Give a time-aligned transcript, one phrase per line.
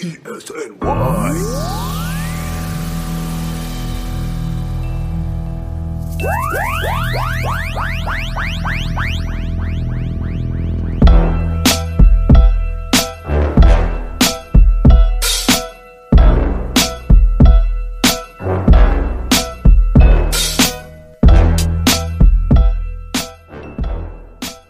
[0.00, 0.04] All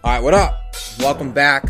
[0.05, 0.55] right, what up?
[0.99, 1.68] Welcome back.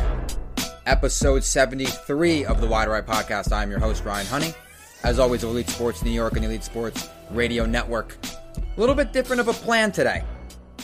[0.89, 3.52] Episode 73 of the Wide Right Podcast.
[3.52, 4.55] I'm your host, Ryan Honey.
[5.05, 8.16] As always, Elite Sports New York and Elite Sports Radio Network.
[8.56, 10.24] A little bit different of a plan today.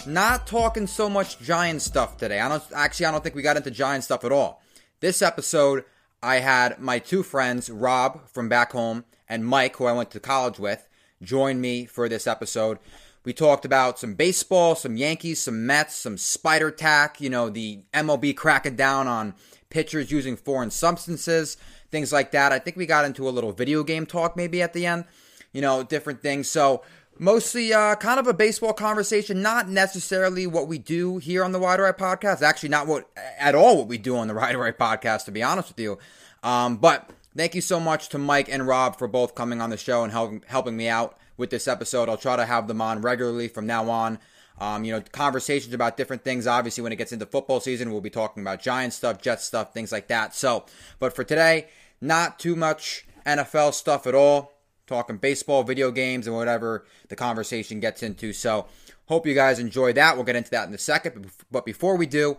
[0.06, 2.38] Not talking so much giant stuff today.
[2.38, 4.60] I don't actually I don't think we got into giant stuff at all.
[5.00, 5.86] This episode,
[6.22, 10.20] I had my two friends, Rob from back home and Mike, who I went to
[10.20, 10.86] college with,
[11.22, 12.78] join me for this episode.
[13.24, 17.84] We talked about some baseball, some Yankees, some Mets, some spider tack, you know, the
[17.94, 19.34] MLB cracking down on
[19.74, 21.56] pitchers using foreign substances,
[21.90, 22.52] things like that.
[22.52, 25.04] I think we got into a little video game talk maybe at the end,
[25.52, 26.48] you know, different things.
[26.48, 26.82] So,
[27.18, 31.58] mostly uh, kind of a baseball conversation, not necessarily what we do here on the
[31.58, 32.40] Wide Right podcast.
[32.40, 35.42] Actually, not what at all what we do on the Wide Right podcast, to be
[35.42, 35.98] honest with you.
[36.44, 39.76] Um, but thank you so much to Mike and Rob for both coming on the
[39.76, 42.08] show and helping helping me out with this episode.
[42.08, 44.20] I'll try to have them on regularly from now on.
[44.58, 46.46] Um, you know, conversations about different things.
[46.46, 49.74] Obviously, when it gets into football season, we'll be talking about Giant stuff, Jets stuff,
[49.74, 50.34] things like that.
[50.34, 50.64] So,
[50.98, 51.68] but for today,
[52.00, 54.52] not too much NFL stuff at all.
[54.86, 58.32] Talking baseball, video games, and whatever the conversation gets into.
[58.32, 58.66] So,
[59.06, 60.14] hope you guys enjoy that.
[60.14, 61.30] We'll get into that in a second.
[61.50, 62.36] But before we do,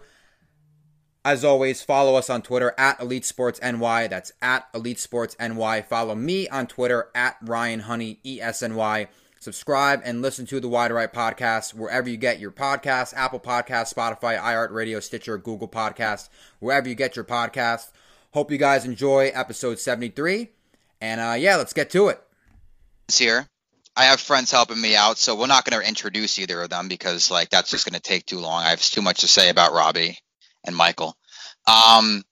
[1.25, 4.07] as always, follow us on Twitter at Elite Sports NY.
[4.07, 5.81] That's at Elite Sports NY.
[5.81, 9.07] Follow me on Twitter at Ryan Honey ESNY.
[9.45, 13.93] Subscribe and listen to the Wide Right Podcast wherever you get your podcasts Apple Podcasts,
[13.93, 17.91] Spotify, iHeartRadio, Stitcher, Google Podcasts, wherever you get your podcast.
[18.33, 20.49] Hope you guys enjoy episode 73.
[20.99, 22.19] And uh, yeah, let's get to it.
[23.13, 23.45] Here.
[23.95, 26.87] I have friends helping me out, so we're not going to introduce either of them
[26.87, 28.63] because like that's just going to take too long.
[28.63, 30.17] I have too much to say about Robbie
[30.65, 31.15] and Michael.
[31.67, 32.23] Um,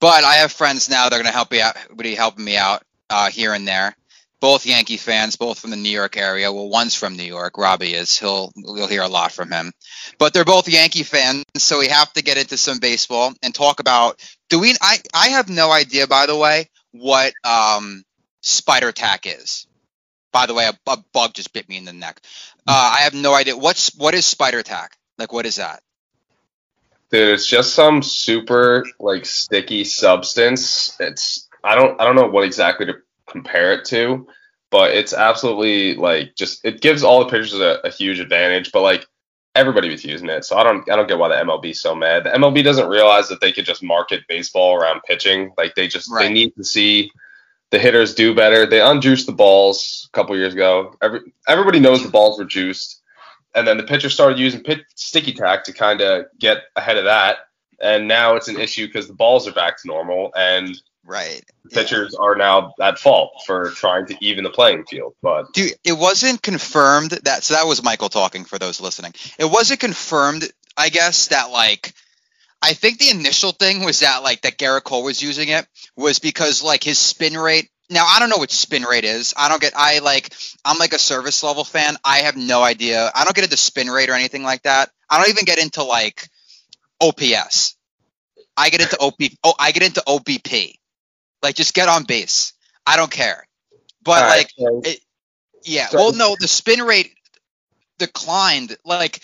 [0.00, 2.56] but I have friends now that are going to help me out, be helping me
[2.56, 3.94] out uh, here and there.
[4.40, 6.52] Both Yankee fans, both from the New York area.
[6.52, 7.56] Well, one's from New York.
[7.56, 8.18] Robbie is.
[8.18, 9.72] He'll you'll hear a lot from him.
[10.18, 13.80] But they're both Yankee fans, so we have to get into some baseball and talk
[13.80, 14.20] about.
[14.50, 14.74] Do we?
[14.80, 18.04] I I have no idea, by the way, what um,
[18.42, 19.66] spider tack is.
[20.32, 22.20] By the way, a, a bug just bit me in the neck.
[22.66, 23.56] Uh, I have no idea.
[23.56, 24.96] What's what is spider tack?
[25.18, 25.80] Like, what is that?
[27.10, 30.96] Dude, it's just some super like sticky substance.
[30.98, 32.94] It's I don't I don't know what exactly to
[33.36, 34.26] compare it to,
[34.70, 38.72] but it's absolutely like just it gives all the pitchers a, a huge advantage.
[38.72, 39.06] But like
[39.54, 41.94] everybody was using it, so I don't I don't get why the MLB is so
[41.94, 42.24] mad.
[42.24, 45.52] The MLB doesn't realize that they could just market baseball around pitching.
[45.58, 46.26] Like they just Right.
[46.28, 47.10] they need to see
[47.70, 48.66] the hitters do better.
[48.66, 50.94] They unjuiced the balls a couple years ago.
[51.02, 53.02] Every everybody knows the balls were juiced,
[53.54, 57.04] and then the pitcher started using pit, sticky tack to kind of get ahead of
[57.04, 57.38] that.
[57.80, 61.44] And now it's an issue because the balls are back to normal, and Right.
[61.70, 65.14] pitchers are now at fault for trying to even the playing field.
[65.22, 69.14] But Dude, it wasn't confirmed that so that was Michael talking for those listening.
[69.38, 71.94] It wasn't confirmed, I guess, that like
[72.60, 75.66] I think the initial thing was that like that Gerrit Cole was using it
[75.96, 79.34] was because like his spin rate now I don't know what spin rate is.
[79.36, 80.32] I don't get I like
[80.64, 81.96] I'm like a service level fan.
[82.04, 83.10] I have no idea.
[83.14, 84.90] I don't get into spin rate or anything like that.
[85.08, 86.28] I don't even get into like
[87.00, 87.76] OPS.
[88.56, 90.74] I get into OP oh I get into OBP.
[91.42, 92.52] Like just get on base.
[92.86, 93.46] I don't care.
[94.02, 95.00] But All right, like so- it,
[95.64, 95.88] yeah.
[95.92, 97.12] Well, no, the spin rate
[97.98, 99.20] declined like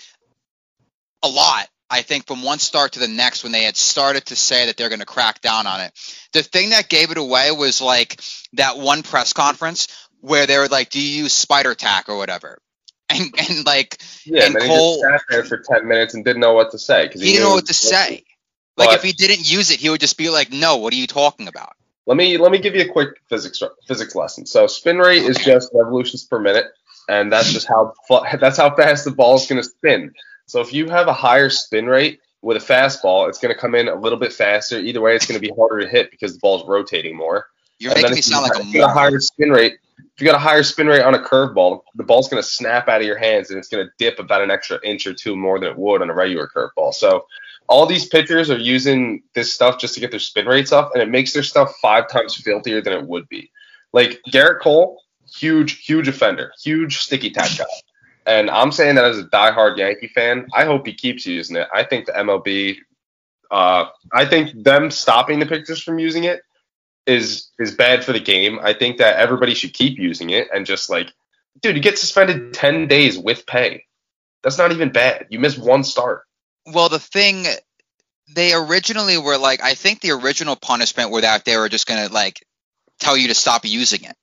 [1.23, 1.69] a lot.
[1.89, 4.79] I think from one start to the next when they had started to say that
[4.79, 5.93] they're going to crack down on it.
[6.33, 8.19] The thing that gave it away was like
[8.55, 9.89] that one press conference
[10.21, 12.59] where they were like, "Do you use spider tack or whatever?"
[13.13, 16.41] And and like yeah, and Cole- he just sat there for ten minutes and didn't
[16.41, 18.25] know what to say because he didn't know what to say.
[18.79, 21.07] Like if he didn't use it, he would just be like, "No, what are you
[21.07, 21.75] talking about?"
[22.07, 24.45] Let me let me give you a quick physics physics lesson.
[24.47, 26.67] So spin rate is just revolutions per minute,
[27.09, 27.93] and that's just how
[28.41, 30.13] that's how fast the ball is going to spin.
[30.47, 33.75] So if you have a higher spin rate with a fastball, it's going to come
[33.75, 34.79] in a little bit faster.
[34.79, 37.47] Either way, it's going to be harder to hit because the ball's rotating more.
[37.79, 39.79] You're And making me sound like a a higher spin rate.
[39.99, 42.89] If you got a higher spin rate on a curveball, the ball's going to snap
[42.89, 45.37] out of your hands and it's going to dip about an extra inch or two
[45.37, 46.93] more than it would on a regular curveball.
[46.93, 47.27] So
[47.73, 51.03] all these pitchers are using this stuff just to get their spin rates up, and
[51.03, 53.51] it makes their stuff five times filthier than it would be.
[53.95, 55.01] Like Gerrit Cole,
[55.35, 57.65] huge, huge offender, huge sticky tack guy.
[58.27, 61.67] And I'm saying that as a diehard Yankee fan, I hope he keeps using it.
[61.75, 62.77] I think the MLB,
[63.51, 66.43] uh, I think them stopping the pitchers from using it
[67.07, 68.61] is is bad for the game.
[68.63, 71.11] I think that everybody should keep using it and just like,
[71.63, 73.85] dude, you get suspended ten days with pay.
[74.43, 75.29] That's not even bad.
[75.31, 76.25] You miss one start.
[76.67, 77.47] Well, the thing
[78.35, 82.09] they originally were like, I think the original punishment were that they were just gonna
[82.09, 82.47] like
[83.01, 84.17] tell you to stop using it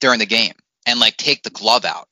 [0.00, 0.54] during the game
[0.86, 2.08] and like take the glove out.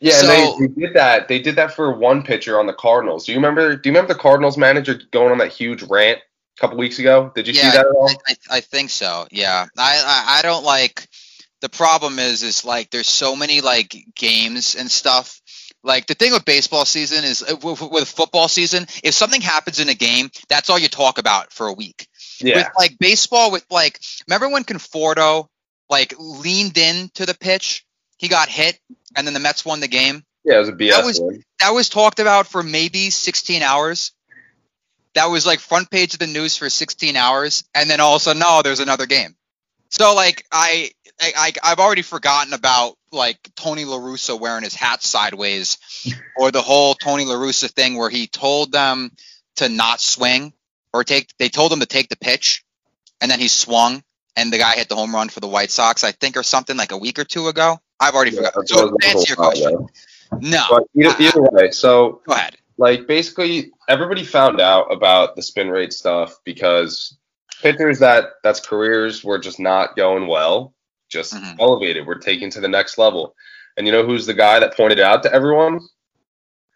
[0.00, 1.28] Yeah, So- and they, they did that.
[1.28, 3.26] They did that for one pitcher on the Cardinals.
[3.26, 3.76] Do you remember?
[3.76, 7.30] Do you remember the Cardinals manager going on that huge rant a couple weeks ago?
[7.34, 8.10] Did you yeah, see that at all?
[8.10, 9.26] I, I, I think so.
[9.30, 11.06] Yeah, I, I I don't like.
[11.60, 15.39] The problem is, is like there's so many like games and stuff.
[15.82, 19.80] Like the thing with baseball season is uh, with, with football season, if something happens
[19.80, 22.06] in a game, that's all you talk about for a week.
[22.40, 23.98] yeah, With like baseball, with like
[24.28, 25.46] remember when Conforto
[25.88, 27.84] like leaned in to the pitch,
[28.18, 28.78] he got hit,
[29.16, 30.22] and then the Mets won the game.
[30.44, 30.90] yeah, it was a BS.
[30.90, 31.42] that was- one.
[31.60, 34.12] that was talked about for maybe 16 hours.
[35.14, 38.20] That was like front page of the news for 16 hours, and then all of
[38.20, 39.34] a sudden, no, there's another game.
[39.88, 44.74] So like I, I, I I've already forgotten about like Tony La Russa wearing his
[44.74, 45.78] hat sideways,
[46.36, 49.12] or the whole Tony La Russa thing where he told them
[49.56, 50.52] to not swing
[50.92, 51.30] or take.
[51.38, 52.64] They told him to take the pitch,
[53.20, 54.02] and then he swung,
[54.36, 56.76] and the guy hit the home run for the White Sox, I think, or something
[56.76, 57.78] like a week or two ago.
[57.98, 58.66] I've already Yeah, forgotten.
[58.66, 59.88] So to answer your question,
[60.40, 60.64] no.
[60.70, 62.56] But either, uh, either way, so Go ahead.
[62.78, 67.16] like basically everybody found out about the spin rate stuff because
[67.60, 70.72] pitchers that that's careers were just not going well,
[71.10, 71.56] just Mhm.
[71.60, 73.34] elevated, were taken to the next level.
[73.76, 75.80] And you know who's the guy that pointed out to everyone?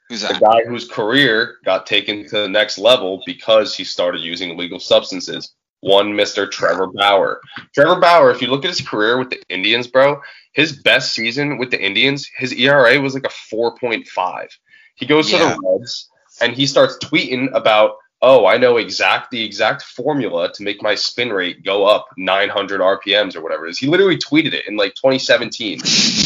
[0.09, 0.35] Who's that?
[0.35, 4.79] The guy whose career got taken to the next level because he started using illegal
[4.79, 5.55] substances.
[5.81, 6.51] One Mr.
[6.51, 7.41] Trevor Bauer.
[7.75, 10.21] Trevor Bauer, if you look at his career with the Indians, bro,
[10.53, 14.49] his best season with the Indians, his ERA was like a 4.5.
[14.95, 15.39] He goes Yeah.
[15.41, 16.09] to the Reds
[16.41, 20.95] and he starts tweeting about, oh, I know exact the exact formula to make my
[20.95, 23.79] spin rate go up 900 RPMs or whatever it is.
[23.79, 25.81] He literally tweeted it in like 2017.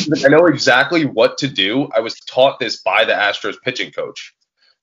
[0.07, 1.89] Like, I know exactly what to do.
[1.97, 4.33] I was taught this by the Astros pitching coach.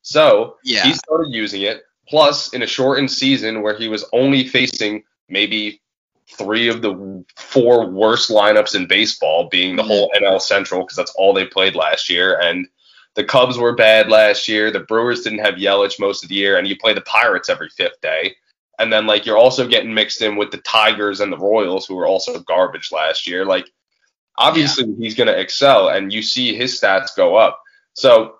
[0.01, 0.83] So Yeah.
[0.83, 1.83] he started using it.
[2.05, 5.81] Plus, in a shortened season where he was only facing maybe
[6.37, 9.87] three of the four worst lineups in baseball, being the Mhm.
[9.87, 12.37] whole NL Central, because that's all they played last year.
[12.41, 12.67] And
[13.15, 14.71] the Cubs were bad last year.
[14.71, 17.69] The Brewers didn't have Yelich most of the year, and you play the Pirates every
[17.69, 18.35] fifth day.
[18.77, 21.95] And then, like, you're also getting mixed in with the Tigers and the Royals, who
[21.95, 23.45] were also garbage last year.
[23.45, 23.71] Like,
[24.37, 27.61] obviously, he's going to excel, and you see his stats go up.
[27.93, 28.35] So,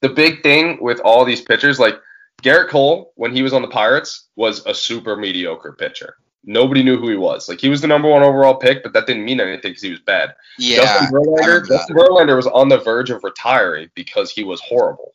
[0.00, 1.94] the big thing with all these pitchers, like
[2.42, 6.16] Gerrit Cole, when he was on the Pirates, was a super mediocre pitcher.
[6.44, 7.48] Nobody knew who he was.
[7.48, 9.90] Like, he was the number one overall pick, but that didn't mean anything because he
[9.90, 10.34] was bad.
[10.58, 10.82] Yeah.
[10.82, 11.68] Justin Verlander.
[11.68, 15.14] Justin Verlander was on the verge of retiring because he was horrible.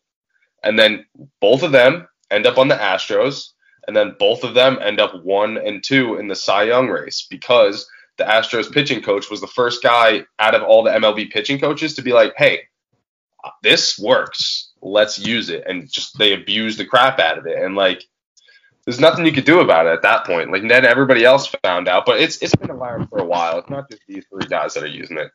[0.64, 1.06] And then
[1.42, 3.52] both of them end up on the Astros,
[3.88, 7.28] and then both of them end up one and two in the Cy Young race
[7.30, 11.60] because the Astros pitching coach was the first guy out of all the MLB pitching
[11.60, 12.62] coaches to be like, hey,
[13.64, 14.72] this works.
[14.82, 15.64] Let's use it.
[15.68, 17.62] And just they abused the crap out of it.
[17.62, 18.04] And like,
[18.88, 20.50] there's nothing you could do about it at that point.
[20.50, 23.60] Like then everybody else found out, but it's it's been around for a while.
[23.60, 25.30] It's not just these three guys that are using it.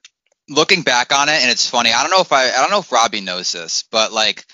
[0.49, 1.93] Looking back on it, and it's funny.
[1.93, 4.47] I don't know if I, I don't know if Robbie knows this, but like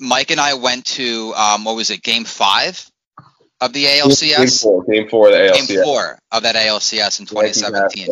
[0.00, 2.90] Mike and I went to um, what was it, Game Five
[3.60, 5.68] of the Game ALCS, four, game four of the ALCS.
[5.68, 8.08] Game Four of that ALCS in 2017,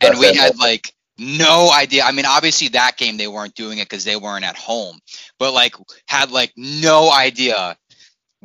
[0.00, 2.04] and we had like no idea.
[2.04, 4.98] I mean, obviously that game they weren't doing it because they weren't at home,
[5.38, 5.74] but like
[6.08, 7.76] had like no idea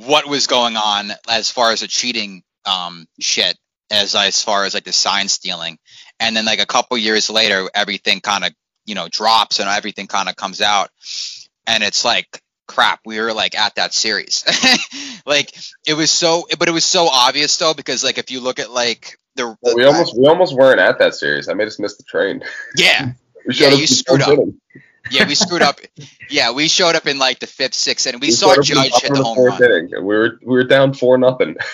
[0.05, 3.57] what was going on as far as the cheating um shit
[3.91, 5.77] as as far as like the sign stealing
[6.19, 8.51] and then like a couple years later everything kind of
[8.85, 10.89] you know drops and everything kind of comes out
[11.67, 14.43] and it's like crap we were like at that series
[15.25, 15.53] like
[15.87, 18.69] it was so but it was so obvious though because like if you look at
[18.69, 21.47] like the, Well, we almost we almost weren't at that series.
[21.47, 22.43] I made us miss the train.
[22.75, 23.13] yeah
[23.47, 24.37] We Yeah, you screwed up.
[25.11, 25.21] Inning.
[25.21, 25.79] yeah we screwed up
[26.29, 28.85] yeah we showed up in like the fifth sixth and we, We saw showed up
[28.85, 31.55] in judge hit the home run inning, We were we were down four nothing.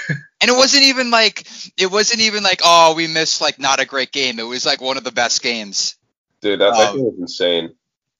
[0.42, 3.86] And it wasn't even like it wasn't even like oh we missed like not a
[3.86, 4.38] great game.
[4.38, 5.96] It was like one of the best games.
[6.42, 7.74] Dude, that, that Um, game was insane.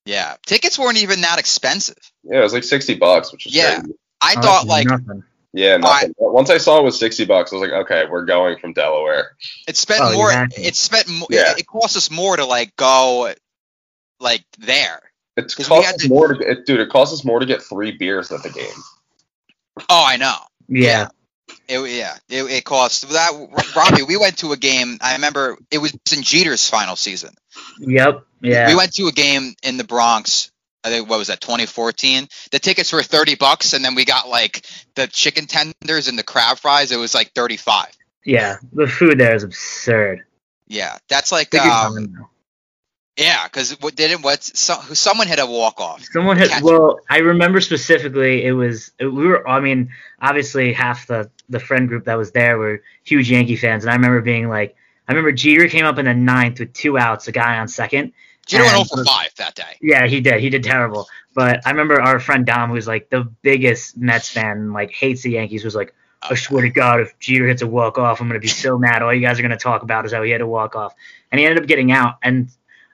[0.06, 1.98] Yeah, tickets weren't even that expensive.
[2.24, 3.80] Yeah, it was like sixty bucks, which is Yeah.
[3.82, 3.94] crazy.
[4.22, 5.24] I Oh, thought that's like nothing.
[5.54, 6.14] Yeah, nothing.
[6.18, 9.36] Once I saw it was sixty bucks, I was like, okay, we're going from Delaware.
[9.68, 10.32] it spent Oh, more.
[10.32, 10.62] had to.
[10.66, 11.28] It spent more.
[11.30, 11.52] Yeah.
[11.52, 13.34] It, it cost us more to like go
[14.20, 15.02] like there.
[15.38, 16.80] It we cost had us to- more to it, dude.
[16.80, 18.74] It costs us more to get three beers at the game.
[19.90, 20.36] Oh, I know.
[20.68, 21.10] Yeah.
[21.68, 22.16] It yeah.
[22.30, 23.32] It, it cost that.
[23.76, 24.98] Robbie, we went to a game.
[25.02, 27.34] I remember it was in Jeter's final season.
[27.80, 28.26] Yep.
[28.42, 28.68] Yeah.
[28.68, 30.52] We went to a game in the Bronx.
[30.84, 32.28] I think what was that 2014?
[32.52, 36.24] The tickets were 30 bucks, and then we got like the chicken tenders and the
[36.24, 36.92] crab fries.
[36.92, 37.88] It was like 35.
[38.24, 40.24] Yeah, the food there is absurd.
[40.68, 42.30] Yeah, that's like um, time, though.
[43.18, 46.04] Yeah, because what didn't what so, someone hit a walk off.
[46.12, 49.90] Someone had Catch- well, I remember specifically it was we were I mean,
[50.22, 53.96] obviously half the the friend group that was there were huge Yankee fans and I
[53.96, 54.76] remember being like
[55.08, 58.12] I remember Jeter came up in the ninth with two outs, a guy on second.
[58.48, 59.78] Jeter went And- 0 for 5 that day.
[59.82, 60.40] Yeah, he did.
[60.40, 61.08] He did terrible.
[61.34, 65.32] But I remember our friend Dom, who's like the biggest Mets fan, like hates the
[65.32, 68.40] Yankees, was like, I swear to God, if Jeter hits a walk off, I'm gonna
[68.40, 69.02] be so mad.
[69.04, 70.94] All you guys are gonna talk about is how he had a walk off,
[71.32, 72.16] and he ended up getting out.
[72.24, 72.50] And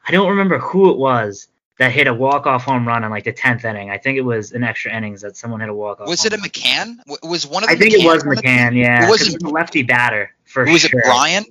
[0.08, 1.48] I don't remember who it was
[1.80, 3.90] that hit a walk off home run in like the tenth inning.
[3.90, 6.08] I think it was in extra innings that someone hit a walk off.
[6.08, 6.98] Was it a McCann?
[7.08, 8.76] W- Was one of the I the think it was McCann.
[8.76, 11.00] Yeah, It 'cause wasn't- it was a lefty batter for Was sure.
[11.00, 11.46] it Brian?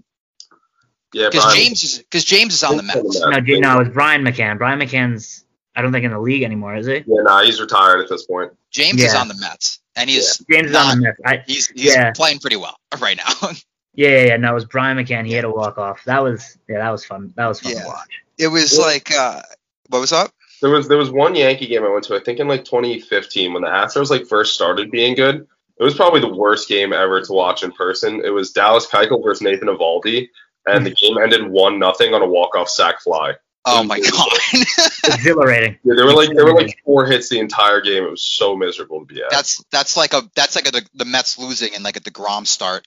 [1.12, 3.20] Yeah, Because James is because James is on the Mets.
[3.20, 4.58] No, J- no, it was Brian McCann.
[4.58, 6.94] Brian McCann's I don't think in the league anymore, is he?
[7.06, 8.52] Yeah, nah, he's retired at this point.
[8.70, 11.18] James is on the Mets, and he's James is on the Mets.
[11.24, 12.12] I, he's he's Yeah.
[12.12, 13.50] playing pretty well right now.
[13.94, 14.36] Yeah, yeah, yeah.
[14.36, 15.26] No, it was Brian McCann.
[15.26, 16.04] He had a walk off.
[16.04, 17.32] That was yeah, that was fun.
[17.36, 17.82] That was fun Yeah.
[17.82, 18.22] to watch.
[18.38, 18.84] it was Yeah.
[18.84, 19.42] like uh,
[19.88, 20.30] what was up?
[20.62, 23.52] There was there was one Yankee game I went to, I think in like 2015
[23.52, 25.46] when the Astros like first started being good.
[25.78, 28.20] It was probably the worst game ever to watch in person.
[28.22, 30.28] It was Dallas Keuchel versus Nathan Eovaldi,
[30.66, 33.34] and the game ended one nothing on a walk off sac fly.
[33.64, 34.28] Oh my god,
[35.14, 35.78] Exhilarating.
[35.84, 38.04] Yeah, there were like there were like four hits the entire game.
[38.04, 39.30] It was so miserable to be at.
[39.30, 42.46] that's that's like a that's like a, the, the Mets losing in like a Degrom
[42.46, 42.86] start.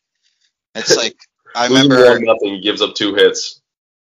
[0.76, 1.16] It's like
[1.56, 2.56] I remember, nothing.
[2.56, 3.62] He gives up two hits.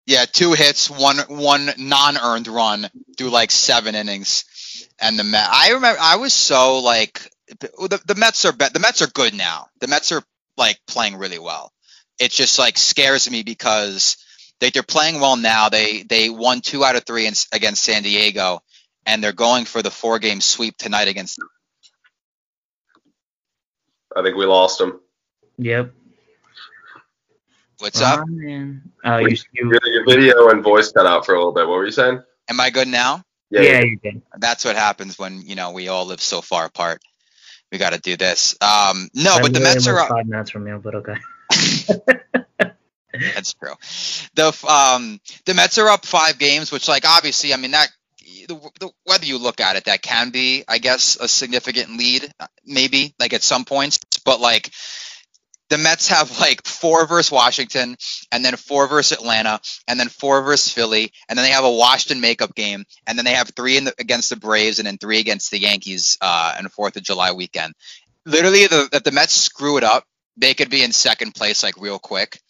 [0.07, 4.45] yeah, two hits, one one non-earned run through like seven innings,
[5.01, 5.49] and the Met.
[5.51, 9.35] I remember I was so like the the Mets are be- the Mets are good
[9.35, 9.69] now.
[9.81, 10.23] The Mets are
[10.57, 11.73] like playing really well.
[12.19, 14.17] It just like scares me because
[14.61, 15.69] they they're playing well now.
[15.69, 18.61] They they won two out of three in, against San Diego,
[19.05, 21.39] and they're going for the four game sweep tonight against.
[24.17, 25.01] I think we lost them.
[25.59, 25.93] Yep.
[27.79, 28.25] What's up?
[28.27, 28.91] Brian.
[29.05, 31.69] Oh, you, you Your, your video and voice cut out for a little bit.
[31.69, 32.23] What were you saying?
[32.49, 33.23] Am I good now?
[33.51, 34.23] yeah, you did.
[34.39, 37.03] That's what happens when you know we all live so far apart.
[37.71, 38.57] We got to do this.
[38.61, 40.09] Um, no, I'm but the Mets are up.
[40.09, 41.17] five minutes from you, but okay.
[43.13, 43.75] That's true.
[44.35, 47.89] The um the Mets are up five games, which like obviously, I mean that
[48.49, 52.29] the, the, whether you look at it, that can be, I guess, a significant lead,
[52.41, 53.99] uh, maybe like at some points.
[54.25, 54.71] But like
[55.69, 57.97] the Mets have like four versus Washington,
[58.31, 61.71] and then four versus Atlanta, and then four versus Philly, and then they have a
[61.71, 65.19] Washington makeup game, and then they have three the, against the Braves, and then three
[65.19, 67.75] against the Yankees uh, and Fourth of July weekend.
[68.25, 70.05] Literally, the, if the Mets screw it up,
[70.37, 72.41] they could be in second place like real quick.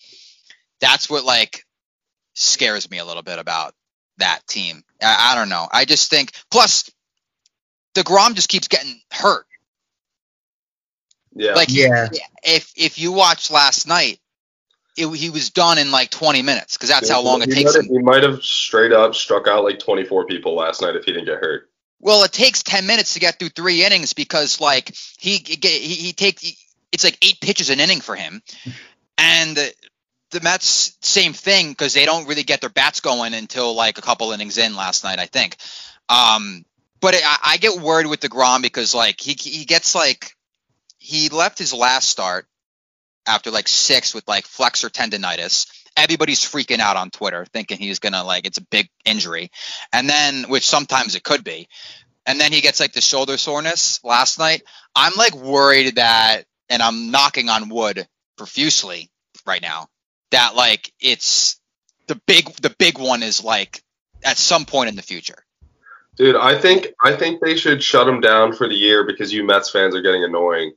[0.81, 1.65] That's what like
[2.35, 3.75] scares me a little bit about
[4.19, 4.83] that team.
[5.03, 5.67] I, I don't know.
[5.73, 6.91] I just think plus
[7.95, 9.47] the Degrom just keeps getting hurt.
[11.37, 11.55] Yeah.
[11.55, 12.09] Like Yeah.
[12.43, 14.19] if if you watched last night,
[14.97, 17.75] it, he was done in like 20 minutes because that's how long it takes might
[17.76, 17.93] have, him.
[17.93, 21.26] he might have straight up struck out like 24 people last night if he didn't
[21.26, 21.71] get hurt.
[22.00, 26.12] Well, it takes 10 minutes to get through three innings because like he he, he
[26.12, 26.43] takes
[26.93, 28.43] it's like eight pitches an inning for him,
[29.19, 29.75] and the,
[30.31, 34.02] the Mets same thing because they don't really get their bats going until like a
[34.02, 35.57] couple innings in last night, I think.
[36.09, 36.64] Um,
[37.00, 40.36] but I, I get worried with Degrom because like he he gets like
[41.07, 42.47] he left his last start
[43.27, 45.69] after like six with like flexor tendonitis.
[45.97, 49.53] Everybody's freaking out on Twitter, thinking he's gonna like it's a big injury,
[49.93, 51.69] and then which sometimes it could be,
[52.27, 54.63] and then he gets like the shoulder soreness last night.
[54.97, 59.09] I'm like worried that, and I'm knocking on wood profusely
[59.47, 59.87] right now
[60.33, 61.61] that like it's
[62.09, 63.81] the big the big one is like
[64.25, 65.39] at some point in the future.
[66.17, 69.45] Dude, I think I think they should shut him down for the year because you
[69.45, 70.73] Mets fans are getting annoying.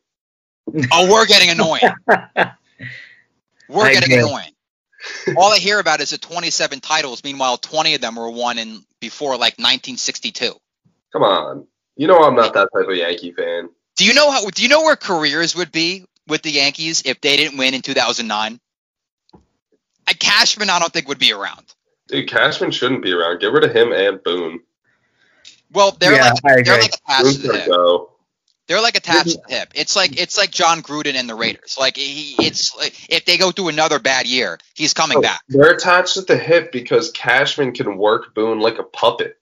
[0.91, 1.81] Oh, we're getting annoying.
[3.69, 4.23] We're I getting agree.
[4.23, 4.51] annoying.
[5.37, 7.23] All I hear about is the 27 titles.
[7.23, 10.53] Meanwhile, 20 of them were won in before like 1962.
[11.13, 11.67] Come on.
[11.95, 13.69] You know I'm not that type of Yankee fan.
[13.95, 14.49] Do you know how?
[14.49, 17.81] Do you know where careers would be with the Yankees if they didn't win in
[17.81, 18.59] 2009?
[20.07, 21.65] A Cashman, I don't think would be around.
[22.07, 23.39] Dude, Cashman shouldn't be around.
[23.39, 24.61] Get rid of him and Boone.
[25.71, 28.11] Well, they're Yeah, like they're like attached Boone's to the go.
[28.69, 29.71] They're like attached to the hip.
[29.73, 31.75] It's like it's like Jon Gruden and the Raiders.
[31.79, 35.41] Like he, it's like if they go through another bad year, he's coming Oh, back.
[35.49, 39.39] They're attached at the hip because Cashman can work Boone like a puppet.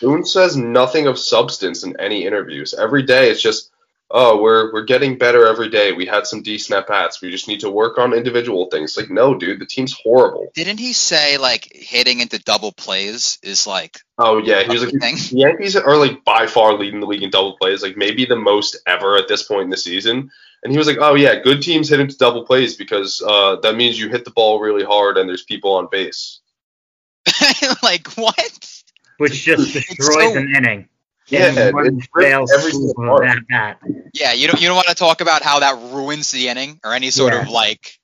[0.00, 2.74] Boone says nothing of substance in any interviews.
[2.74, 3.71] Every day it's just,
[4.12, 5.92] oh, we're we're getting better every day.
[5.92, 7.20] We had some decent at bats.
[7.20, 8.96] We just need to work on individual things.
[8.96, 10.52] Like, no, dude, the team's horrible.
[10.54, 14.94] Didn't he say like hitting into double plays is like Oh yeah, he was like,
[14.94, 15.16] a thing?
[15.16, 18.36] the Yankees are like by far leading the league in double plays, like maybe the
[18.36, 20.30] most ever at this point in the season.
[20.62, 23.74] And he was like, "Oh yeah, good teams hit into double plays because uh, that
[23.74, 26.40] means you hit the ball really hard and there's people on base."
[27.82, 28.82] like what?
[29.18, 30.88] Which just destroys so- an inning.
[31.32, 33.80] Yeah, one it's every swoop single of that bat.
[34.12, 36.92] Yeah, you don't you don't want to talk about how that ruins the inning or
[36.94, 37.42] any sort Yeah.
[37.42, 37.98] of like,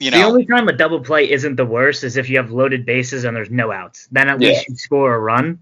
[0.00, 0.18] you know.
[0.18, 3.24] The only time a double play isn't the worst is if you have loaded bases
[3.24, 4.08] and there's no outs.
[4.10, 4.48] Then at Yeah.
[4.48, 5.60] least you score a run.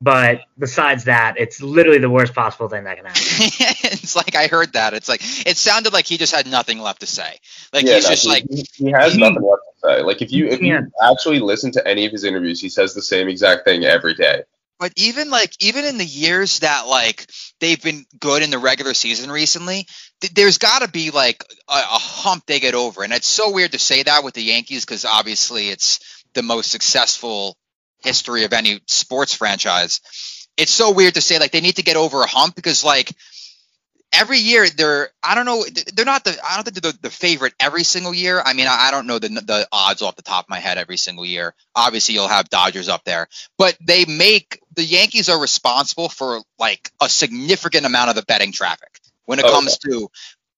[0.00, 3.22] But besides that, it's literally the worst possible thing that can happen.
[3.92, 4.94] it's like I heard that.
[4.94, 7.36] It's like it sounded like he just had nothing left to say.
[7.72, 10.02] Like yeah, he's no, just he, like he, he has nothing left to say.
[10.02, 13.02] Like if you if you actually listen to any of his interviews, he says the
[13.02, 14.42] same exact thing every day.
[14.82, 18.94] But even like even in the years that like they've been good in the regular
[18.94, 19.86] season recently,
[20.20, 23.52] th- there's got to be like a, a hump they get over, and it's so
[23.52, 27.56] weird to say that with the Yankees because obviously it's the most successful
[28.02, 30.00] history of any sports franchise.
[30.56, 33.12] It's so weird to say like they need to get over a hump because like
[34.12, 35.64] every year they're I don't know
[35.94, 38.42] they're not the I don't think they're the, the favorite every single year.
[38.44, 40.78] I mean I, I don't know the the odds off the top of my head
[40.78, 41.54] every single year.
[41.74, 43.28] Obviously you'll have Dodgers up there,
[43.58, 48.52] but they make the Yankees are responsible for like a significant amount of the betting
[48.52, 50.08] traffic when it Oh, comes to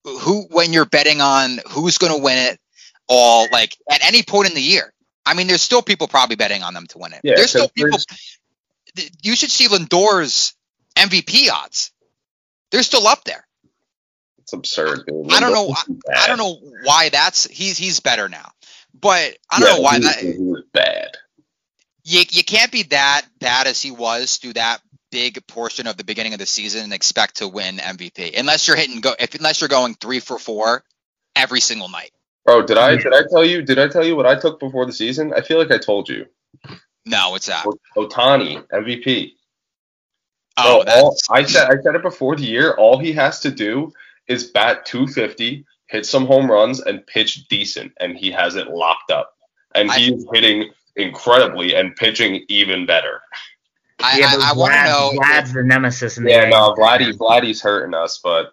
[0.04, 2.61] who when you're betting on who's going to win it
[3.08, 4.92] all like at any point in the year.
[5.26, 7.20] I mean there's still people probably betting on them to win it.
[7.25, 8.06] Yeah, there's still people there's-
[9.23, 10.54] you should see Lindor's
[10.96, 11.90] MVP odds.
[12.74, 13.46] They're still up there.
[14.40, 15.06] It's absurd.
[15.06, 15.30] Dude.
[15.30, 15.70] I don't know.
[15.74, 15.82] I,
[16.24, 18.50] I don't know why that's he's he's better now,
[19.00, 21.10] but I don't Yeah, know why he, that he was bad.
[22.04, 24.80] you you can't be that bad as he was through that
[25.12, 28.76] big portion of the beginning of the season and expect to win MVP unless you're
[28.76, 30.84] hitting go if unless you're going three for four
[31.36, 32.12] every single night.
[32.46, 34.86] Bro, did I did I tell you did I tell you what I took before
[34.86, 35.32] the season?
[35.34, 36.26] I feel like I told you.
[37.06, 37.70] No, what's that?
[37.96, 39.32] Ohtani MVP.
[40.56, 42.73] Oh, Bro, all, I said I said it before the year.
[42.75, 43.92] All he has to do
[44.28, 49.11] is bat 250, hit some home runs, and pitch decent, and he has it locked
[49.11, 49.37] up.
[49.75, 53.20] And I- he's hitting incredibly and pitching even better.
[54.00, 55.12] I, yeah, I, I want to Vlad- know.
[55.20, 56.50] Vlad's the nemesis in the Yeah, game.
[56.50, 58.52] no, Vladdy, Vladdy's hurting us, but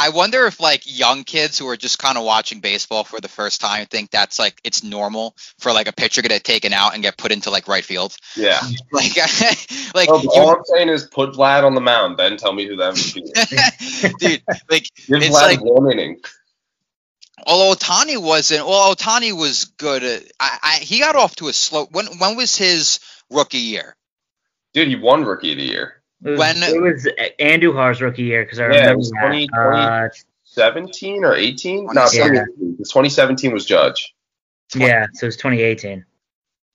[0.00, 3.28] I wonder if like young kids who are just kind of watching baseball for the
[3.28, 6.94] first time think that's like it's normal for like a pitcher to get taken out
[6.94, 8.16] and get put into like right field.
[8.36, 8.60] yeah.
[8.92, 9.16] Like,
[9.94, 12.76] like you- all I'm saying is put Vlad on the mound, then tell me who
[12.76, 13.22] the MVP
[14.04, 14.14] is.
[14.20, 16.20] dude, like Give It's Vlad like- one inning.
[17.46, 20.02] although Ohtani wasn't, well, Ohtani was good.
[20.04, 21.86] At, I, I he got off to a slow.
[21.90, 23.96] When when was his rookie year?
[24.74, 25.97] Dude, he won Rookie of the Year.
[26.24, 29.20] It was, when- it was Andujar's rookie year because I Yeah, it remember was that.
[29.20, 30.08] 20, Uh,
[30.44, 31.86] 17 or 18?
[31.92, 32.44] No, Yeah.
[32.78, 34.14] 2017 was Judge.
[34.74, 36.04] yeah, so it was 2018.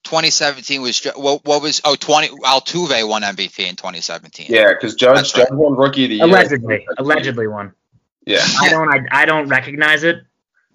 [0.04, 4.46] 2017 was ju- what, what was oh 20 Altuve won MVP in 2017.
[4.50, 5.48] Yeah, because Judge, That's right.
[5.48, 6.24] Judge won Rookie of the Year.
[6.26, 7.72] Allegedly, allegedly one.
[8.26, 8.44] Yeah.
[8.60, 10.18] I don't, I, I don't recognize it.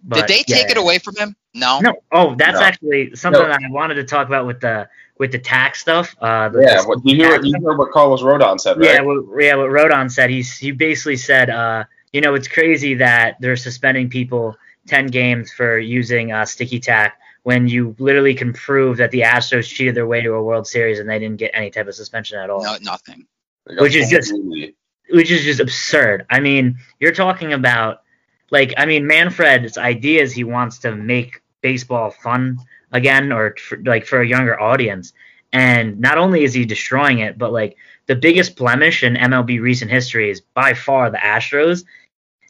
[0.03, 0.71] But Did they take yeah.
[0.71, 1.35] it away from him?
[1.53, 1.79] No.
[1.79, 1.95] No.
[2.11, 2.65] Oh, that's No.
[2.65, 3.47] actually something No.
[3.49, 6.15] that I wanted to talk about with the with the tax stuff.
[6.21, 8.85] Uh, the, Yeah, what, you, hear, you heard what Carlos Rodon said, right?
[8.93, 11.83] Yeah, what, yeah, what Rodon said, he's he basically said, uh,
[12.13, 14.55] you know, it's crazy that they're suspending people
[14.87, 19.67] ten games for using uh, sticky tack when you literally can prove that the Astros
[19.67, 22.37] cheated their way to a World Series and they didn't get any type of suspension
[22.39, 23.25] at all, No, nothing.
[23.79, 24.33] Which is just-
[25.11, 26.25] which is just absurd.
[26.29, 28.01] I mean, you're talking about
[28.51, 32.59] like, I mean, Manfred's ideas he wants to make baseball fun
[32.91, 35.13] again, or for, like for a younger audience.
[35.51, 39.91] And not only is he destroying it, but like the biggest blemish in MLB recent
[39.91, 41.85] history is by far the Astros.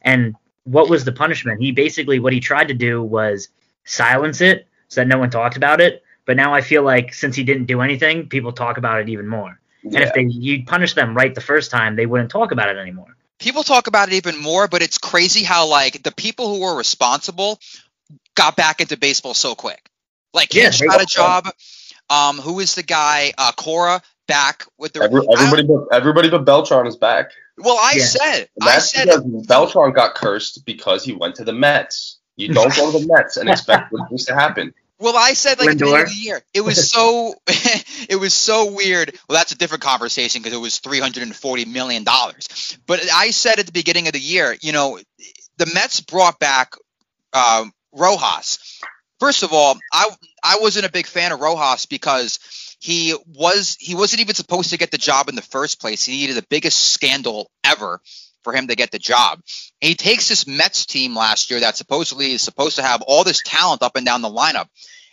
[0.02, 0.34] And
[0.64, 1.60] what was the punishment?
[1.60, 3.48] He basically what he tried to do was
[3.84, 6.02] silence it so that no one talked about it.
[6.26, 9.26] But now I feel like since he didn't do anything, people talk about it even
[9.26, 9.58] more.
[9.82, 12.76] And if they you punish them right the first time, they wouldn't talk about it
[12.76, 13.16] anymore.
[13.40, 16.76] People talk about it even more, but it's crazy how like the people who were
[16.76, 17.60] responsible
[18.36, 19.90] got back into baseball so quick.
[20.34, 21.46] Like Yeah, Hinch got a job.
[22.10, 23.32] Um, who is the guy?
[23.38, 25.02] Uh, Cora back with the.
[25.02, 27.30] Every, everybody, but, everybody but Beltran is back.
[27.58, 27.98] well, I Yeah.
[27.98, 32.18] said, And I said, because Beltran got cursed because he went to the Mets.
[32.36, 34.74] You don't go to the Mets and expect good things to happen.
[35.00, 38.34] Well, I said like at the beginning of the year, it was so it was
[38.34, 39.18] so weird.
[39.28, 42.78] Well, that's a different conversation because it was three hundred and forty million dollars.
[42.86, 44.98] But I said at the beginning of the year, you know,
[45.56, 46.74] the Mets brought back
[47.32, 48.80] um, Rojas.
[49.18, 50.10] First of all, I
[50.44, 52.38] I wasn't a big fan of Rojas because
[52.78, 56.04] he was he wasn't even supposed to get the job in the first place.
[56.04, 58.02] He needed the biggest scandal ever
[58.42, 59.40] for him to get the job.
[59.82, 63.24] And he takes this Mets team last year that supposedly is supposed to have all
[63.24, 64.68] this talent up and down the lineup,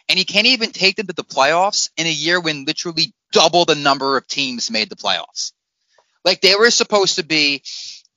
[0.10, 3.66] and he can't even take them to the playoffs in a year when literally double
[3.66, 5.52] the number of teams made the playoffs.
[6.24, 7.64] Like they were supposed to be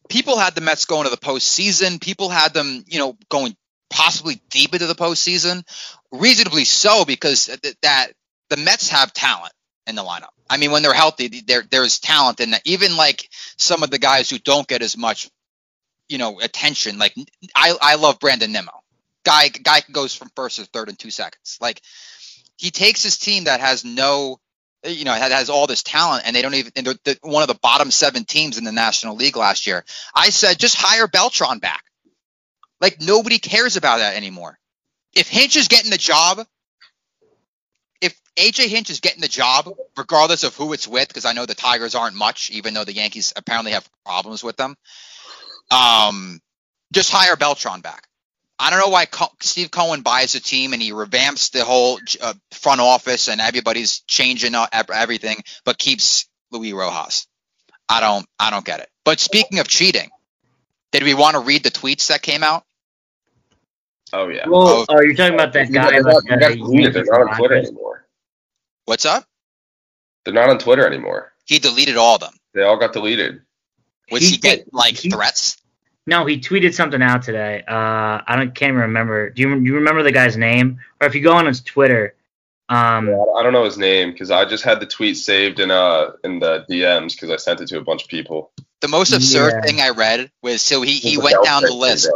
[0.09, 2.01] people had the Mets going to the postseason.
[2.01, 3.57] People had them, you know, going
[3.89, 5.65] possibly deep into the postseason.
[6.13, 8.09] Reasonably so, because th- that
[8.49, 9.53] the Mets have talent
[9.91, 10.31] in the lineup.
[10.49, 12.63] I mean, when they're healthy, there there's talent in that.
[12.65, 15.31] Even like some of the guys who don't get as much,
[16.09, 16.99] you know, attention.
[16.99, 17.15] Like
[17.55, 18.73] I I love Brandon Nimmo.
[19.25, 21.59] Guy guy goes from first to third in two seconds.
[21.61, 21.83] Like
[22.57, 24.41] he takes his team that has no
[24.85, 26.73] eh, you know, that has all this talent, and they don't even.
[26.77, 29.85] And they're, one of the bottom seven teams in the National League last year.
[30.15, 31.85] I said, just hire Beltran back.
[32.81, 34.59] Like nobody cares about that anymore.
[35.15, 36.47] If Hinch is getting the job,
[38.37, 41.55] AJ Hinch is getting the job, regardless of who it's with, because I know the
[41.55, 44.77] Tigers aren't much, even though the Yankees apparently have problems with them.
[45.71, 46.41] Um,
[46.93, 48.07] just hire Beltran back.
[48.59, 51.99] I don't know why Co- Steve Cohen buys a team and he revamps the whole
[52.21, 57.27] uh, front office and everybody's changing everything, but keeps Luis Rojas.
[57.89, 58.89] I don't, I don't get it.
[59.05, 60.11] But speaking of cheating,
[60.93, 62.65] did we want to read the tweets that came out?
[64.13, 64.49] Oh yeah.
[64.49, 65.91] Well, oh, oh you're talking about that guy.
[65.91, 66.25] They're not,
[68.91, 69.25] What's up?
[70.25, 71.33] They're not on Twitter anymore.
[71.45, 72.35] He deleted all of them.
[72.55, 73.41] They all got deleted.
[74.11, 75.59] Was he, he get like he, threats?
[76.09, 77.63] No, he tweeted something out today.
[77.69, 79.31] Uh, I don't can't even remember.
[79.31, 80.81] Do you you remember the guy's name?
[81.01, 82.17] Or if you go on his Twitter,
[82.69, 85.71] um, yeah, I don't know his name because I just had the tweet saved in
[85.71, 88.51] uh in the DMs because I sent it to a bunch of people.
[88.81, 89.61] The most absurd yeah.
[89.61, 92.11] thing I read was so he he went down the list.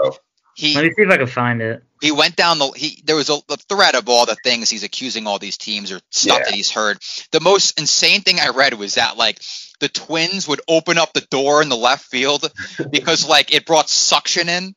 [0.57, 1.83] He, Let me see if I can find it.
[2.01, 4.85] He went down the he there was a, a thread of all the things he's
[4.85, 6.45] accusing all these teams or stuff yeah.
[6.45, 6.99] that he's heard.
[7.33, 9.41] The most insane thing I read was that like
[9.81, 12.53] the Twins would open up the door in the left field
[12.91, 14.75] because like it brought suction in.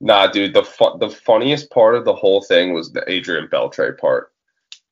[0.00, 3.98] Nah, dude, the fu- the funniest part of the whole thing was the Adrian Beltre
[3.98, 4.32] part.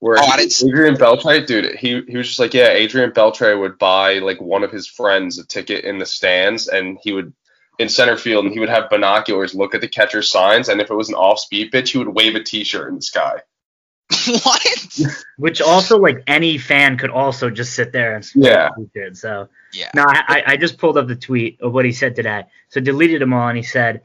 [0.01, 3.79] Where oh, he, Adrian Beltre, dude, he, he was just like, yeah, Adrian Beltre would
[3.79, 7.33] buy like one of his friends a ticket in the stands, and he would
[7.79, 10.91] in center field, and he would have binoculars look at the catcher's signs, and if
[10.91, 13.41] it was an off speed pitch, he would wave a T-shirt in the sky.
[14.43, 15.01] what?
[15.39, 18.69] Which also, like any fan, could also just sit there and yeah.
[18.95, 19.91] Did, so yeah.
[19.95, 22.45] No, I, I just pulled up the tweet of what he said today.
[22.69, 24.03] So deleted them all, and he said,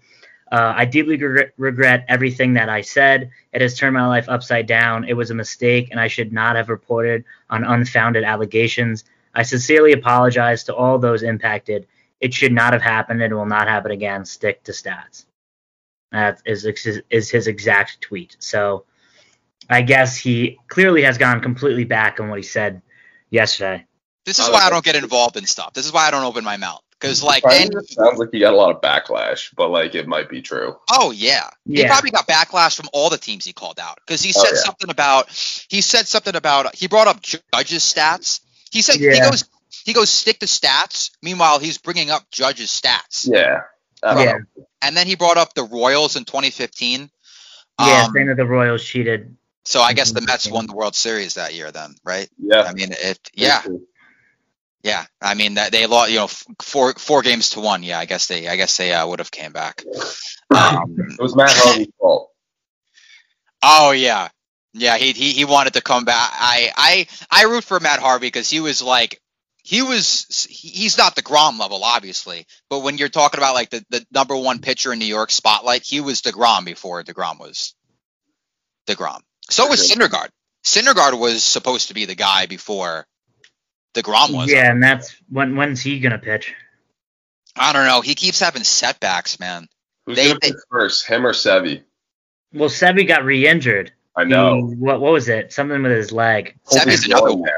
[0.51, 3.29] uh, "I deeply regret, regret everything that I said.
[3.51, 5.03] It has turned my life upside down.
[5.03, 9.03] It was a mistake, and I should not have reported on unfounded allegations.
[9.35, 11.87] I sincerely apologize to all those impacted.
[12.21, 14.25] It should not have happened, and it will not happen again.
[14.25, 15.25] Stick to stats."
[16.11, 18.35] That is is his exact tweet.
[18.39, 18.85] So
[19.69, 22.81] I guess he clearly has gone completely back on what he said
[23.29, 23.85] yesterday.
[24.25, 25.73] This is why I don't get involved in stuff.
[25.73, 26.81] This is why I don't open my mouth.
[26.99, 30.27] Because like, and, sounds like he got a lot of backlash, but like it might
[30.27, 30.75] be true.
[30.91, 31.83] Oh yeah, yeah.
[31.83, 34.51] he probably got backlash from all the teams he called out because he oh, said
[34.51, 34.61] oh, yeah.
[34.61, 35.29] something about
[35.69, 38.41] he said something about he brought up judges stats.
[38.71, 39.13] He said yeah.
[39.13, 39.45] he goes
[39.85, 41.11] he goes stick to stats.
[41.21, 43.27] Meanwhile, he's bringing up judges stats.
[43.31, 43.61] Yeah,
[44.03, 44.39] yeah.
[44.55, 44.65] Know.
[44.81, 47.09] And then he brought up the Royals in 2015.
[47.79, 49.35] Yeah, um, saying that the Royals cheated
[49.69, 52.27] so I guess the Mets won the World Series that year, then, right?
[52.39, 52.63] Yeah.
[52.63, 53.19] I mean, it.
[53.35, 53.61] Yeah.
[54.81, 55.05] Yeah.
[55.21, 56.27] I mean that they lost, you know,
[56.59, 57.83] four four games to one.
[57.83, 57.99] Yeah.
[57.99, 58.47] I guess they.
[58.47, 59.83] I guess they uh, would have came back.
[60.49, 62.31] Um, it was Matt Harvey's fault.
[63.61, 64.29] Oh yeah,
[64.73, 64.97] yeah.
[64.97, 66.31] He he he wanted to come back.
[66.33, 69.21] I I I root for Matt Harvey because he was like
[69.69, 73.85] he was he's not the Grom level, obviously, but when you're talking about like the,
[73.91, 77.75] the number one pitcher in New York spotlight, he was deGrom before deGrom was
[78.87, 79.19] deGrom.
[79.51, 80.29] So was Syndergaard.
[80.63, 83.05] Syndergaard was supposed to be the guy before
[83.93, 84.51] deGrom was.
[84.51, 86.55] Yeah, and that's when when's he gonna pitch?
[87.55, 88.01] I don't know.
[88.01, 89.67] He keeps having setbacks, man.
[90.07, 91.83] Who's they, gonna pitch first, him or Sevy?
[92.51, 93.91] Well, Sevy got re-injured.
[94.15, 94.69] I know.
[94.69, 95.53] He, what what was it?
[95.53, 96.57] Something with his leg.
[96.65, 97.51] Sevy's another one.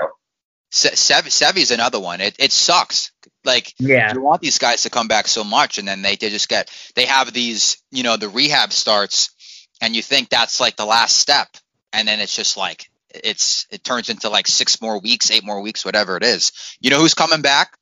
[0.71, 2.21] Se- Sevy's another one.
[2.21, 3.11] It it sucks.
[3.43, 4.13] Like yeah.
[4.13, 6.71] you want these guys to come back so much, and then they, they just get
[6.95, 9.31] they have these you know the rehab starts,
[9.81, 11.49] and you think that's like the last step,
[11.91, 15.61] and then it's just like it's it turns into like six more weeks, eight more
[15.61, 16.51] weeks, whatever it is.
[16.79, 17.77] You know who's coming back?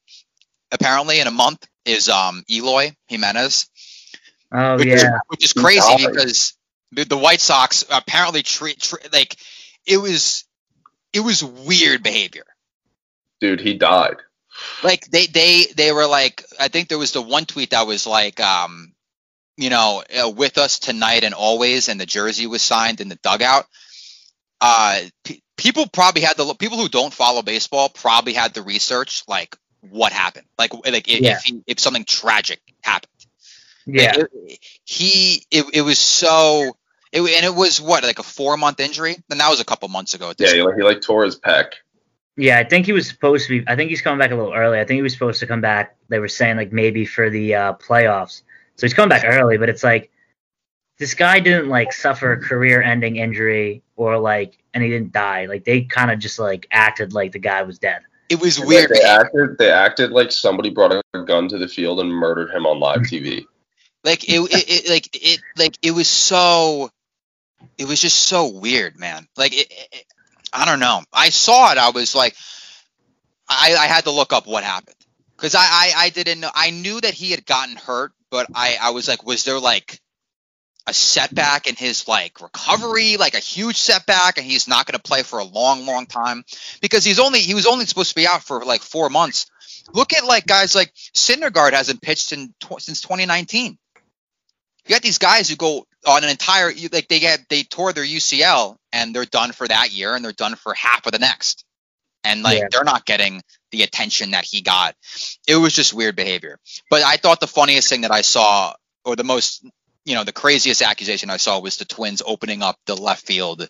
[0.71, 3.67] Apparently in a month is um Eloy Jimenez.
[4.52, 6.54] Oh which yeah, is, which is crazy because
[6.91, 9.36] the, the, White Sox apparently treat, treat like
[9.86, 10.45] it was
[11.13, 12.45] it was weird behavior.
[13.39, 14.17] Dude, he died.
[14.84, 18.06] Like they they they were like I think there was the one tweet that was
[18.06, 18.93] like um
[19.56, 23.15] you know uh, with us tonight and always and the jersey was signed in the
[23.15, 23.65] dugout
[24.62, 29.23] uh, p- people probably had the people who don't follow baseball probably had the research
[29.28, 31.38] like what happened, like like if yeah.
[31.38, 33.12] if, he, if, something tragic happened.
[33.86, 36.75] Yeah, it, he it, it was so.
[37.12, 39.17] It, and it was what like a four month injury.
[39.32, 40.34] And that was a couple months ago.
[40.38, 41.73] yeah, he, he like tore his pec.
[42.39, 43.67] Yeah, I think he was supposed to be.
[43.67, 44.80] I think he's coming back a little early.
[44.80, 45.95] I think he was supposed to come back.
[46.08, 48.43] They were saying like maybe for the uh, playoffs.
[48.78, 50.10] So he's coming back early, but it's like
[50.99, 55.47] this guy didn't like suffer a career-ending injury or like, and he didn't die.
[55.47, 58.04] Like they kind of just like acted like the guy was dead.
[58.30, 58.89] It was Like, weird.
[58.91, 59.58] they acted.
[59.58, 62.99] They acted like somebody brought a gun to the field and murdered him on live
[63.02, 63.45] TV.
[64.06, 66.89] like it, it, it like it like it was so
[67.78, 70.06] it was just so weird man like it, it,
[70.53, 71.01] i don't know.
[71.13, 71.77] I saw it.
[71.77, 72.35] I was like
[73.47, 74.95] i i had to look up what happened.
[75.35, 76.51] Because I, I i didn't know.
[76.53, 79.99] I knew that he had gotten hurt but i i was like was there like
[80.88, 83.17] a setback in his like recovery?
[83.17, 86.43] Like a huge setback and he's not going to play for a long long time?
[86.81, 89.45] Because he's only he was only supposed to be out for like four months.
[89.93, 93.77] Look at like guys like Syndergaard hasn't pitched in tw- since 2019
[94.89, 98.05] you got these guys who go on an entire like they get they tore their
[98.05, 101.65] UCL and they're done for that year and they're done for half of the next.
[102.23, 102.67] And like Yeah.
[102.71, 104.95] they're not getting the attention that he got.
[105.47, 106.59] It was just weird behavior.
[106.89, 108.73] But I thought the funniest thing that I saw
[109.05, 109.65] or the most
[110.05, 113.67] you know the craziest accusation I saw was the Twins opening up the left field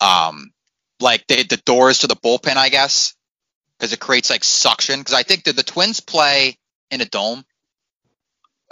[0.00, 0.52] um
[1.00, 3.14] like the the doors to the bullpen I guess
[3.78, 6.58] because it creates like suction because I think that the Twins play
[6.90, 7.44] in a dome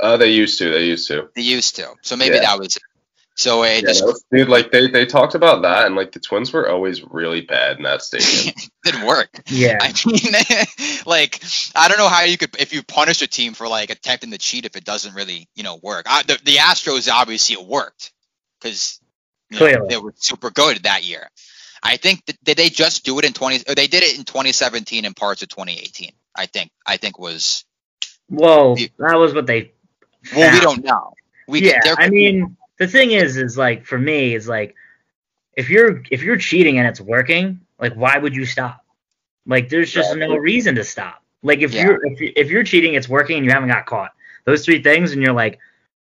[0.01, 0.71] Uh, they used to.
[0.71, 1.29] They used to.
[1.35, 1.95] they used to.
[2.03, 2.43] So maybe Yeah.
[2.43, 2.83] that was it.
[3.37, 6.19] So it Yeah, just was- dude, like they, they talked about that, and like the
[6.19, 8.53] Twins were always really bad in that stadium.
[8.85, 9.29] didn't work.
[9.47, 11.41] Yeah, I mean, like
[11.77, 14.39] I don't know how you could if you punish a team for like attempting to
[14.39, 16.07] cheat if it doesn't really you know work.
[16.09, 18.13] I, the, the Astros obviously it worked
[18.61, 19.01] because
[19.51, 21.29] you know, they were super good that year.
[21.81, 23.61] I think that, did they just do it in twenty?
[23.69, 26.11] Or they did it in 2017 and parts of 2018.
[26.35, 27.65] I think I think was
[28.29, 29.73] well, You- that was what they.
[30.35, 31.15] Well we don't know.
[31.47, 34.75] We yeah, I mean, the thing is, is like for me, is like
[35.57, 38.85] if you're if you're cheating and it's working, like why would you stop?
[39.47, 41.23] Like there's just no reason to stop.
[41.43, 41.85] Like if Yeah.
[41.87, 44.13] you're if, you- if you're cheating, it's working, and you haven't got caught.
[44.45, 45.59] Those three things, and you're like,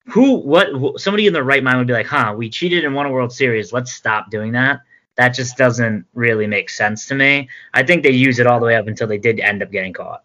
[0.08, 0.68] who, what?
[0.74, 3.12] wh- Somebody in the right mind would be like, huh, we cheated and won a
[3.12, 3.74] World Series.
[3.74, 4.82] Let's stop doing that.
[5.16, 7.50] That just doesn't really make sense to me.
[7.74, 9.94] I think they use it all the way up until they did end up getting
[9.94, 10.24] caught.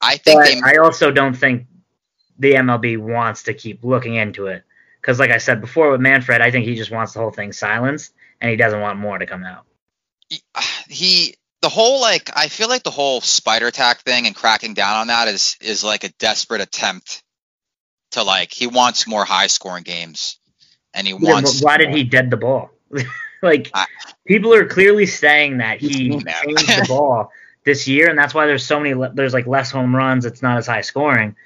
[0.00, 1.66] I think But they I also don't think
[2.40, 4.64] the MLB wants to keep looking into it
[5.02, 7.52] because, like I said before with Manfred, I think he just wants the whole thing
[7.52, 9.66] silenced and he doesn't want more to come out.
[10.88, 14.96] he the whole like I feel like the whole spider attack thing and cracking down
[14.98, 17.22] on that is is like a desperate attempt
[18.12, 20.38] to like he wants more high scoring games
[20.94, 22.70] and he Yeah, but wants why did he dead the ball?
[23.42, 23.86] like I-
[24.26, 27.32] people are clearly saying that he changed the ball
[27.64, 28.94] this year, and that's why there's so many.
[28.94, 30.26] le- There's like less home runs.
[30.26, 31.36] It's not as high scoring.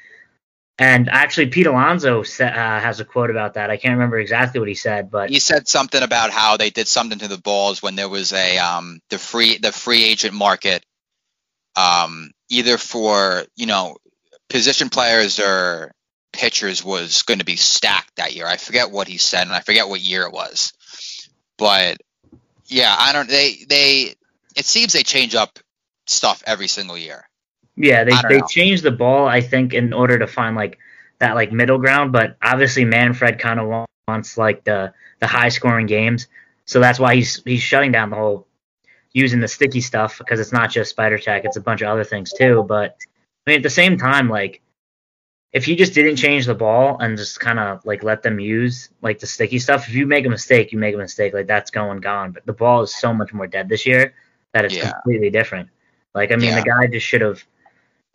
[0.78, 3.70] And actually, Pete Alonso sa- uh, has a quote about that.
[3.70, 6.88] I can't remember exactly what he said, but he said something about how they did
[6.88, 10.84] something to the balls when there was a um the free the free agent market
[11.76, 13.96] um either for you know
[14.48, 15.92] position players or
[16.32, 18.46] pitchers was going to be stacked that year.
[18.46, 20.72] I forget what he said and I forget what year it was.
[21.56, 21.98] But
[22.66, 24.14] yeah, I don't they they
[24.56, 25.58] it seems they change up
[26.06, 27.24] stuff every single year.
[27.76, 28.46] Yeah, they they know.
[28.46, 30.78] changed the ball, I think, in order to find like
[31.18, 32.12] that like middle ground.
[32.12, 36.28] But obviously, Manfred kind of wants like the the high scoring games,
[36.66, 38.46] so that's why he's he's shutting down the whole
[39.12, 42.04] using the sticky stuff because it's not just spider tech; it's a bunch of other
[42.04, 42.64] things too.
[42.68, 42.96] But
[43.46, 44.60] I mean, at the same time, like
[45.52, 48.88] if you just didn't change the ball and just kind of like let them use
[49.02, 51.32] like the sticky stuff, if you make a mistake, you make a mistake.
[51.34, 52.30] Like that's going gone.
[52.32, 54.14] But the ball is so much more dead this year
[54.52, 54.90] that it's Yeah.
[54.92, 55.68] completely different.
[56.14, 56.60] Like I mean, Yeah.
[56.60, 57.44] the guy just should have.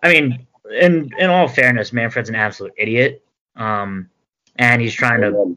[0.04, 0.48] I mean,
[0.80, 3.24] in in all fairness, Manfred's an absolute idiot.
[3.56, 4.10] Um,
[4.56, 5.56] and he's trying to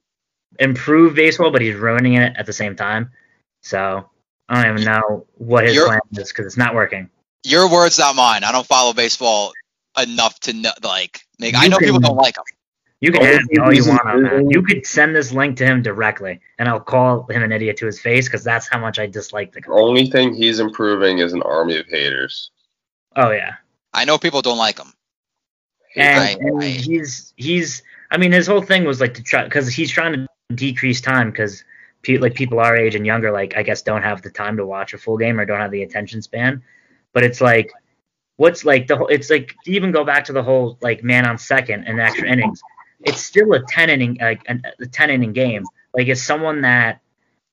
[0.58, 3.10] improve baseball, but he's ruining it at the same time.
[3.62, 4.08] So
[4.48, 7.08] I don't even know what his You're- plan is because it's not working.
[7.44, 8.44] Your words, not mine.
[8.44, 9.52] I don't follow baseball
[10.00, 11.54] enough to know, like make.
[11.56, 12.44] I You know people don't like him.
[13.00, 14.46] You can ask me all you want on that.
[14.48, 17.86] You could send this link to him directly, and I'll call him an idiot to
[17.86, 19.72] his face because that's how much I dislike the The guy.
[19.74, 22.52] only thing he's improving is an army of haters.
[23.16, 23.54] Oh yeah,
[23.94, 24.92] I know people don't like him.
[25.96, 27.82] and, I- and I- he's he's.
[28.10, 31.30] I mean, his whole thing was like to try because he's trying to decrease time
[31.30, 31.64] because
[32.02, 34.66] pe- like people our age and younger, like I guess, don't have the time to
[34.66, 36.62] watch a full game or don't have the attention span.
[37.14, 37.70] But it's like,
[38.36, 39.08] what's like the whole?
[39.08, 42.28] It's like to even go back to the whole like man on second and extra
[42.28, 42.60] innings.
[43.04, 45.64] It's still a ten inning like a ten inning game.
[45.94, 47.00] Like is someone that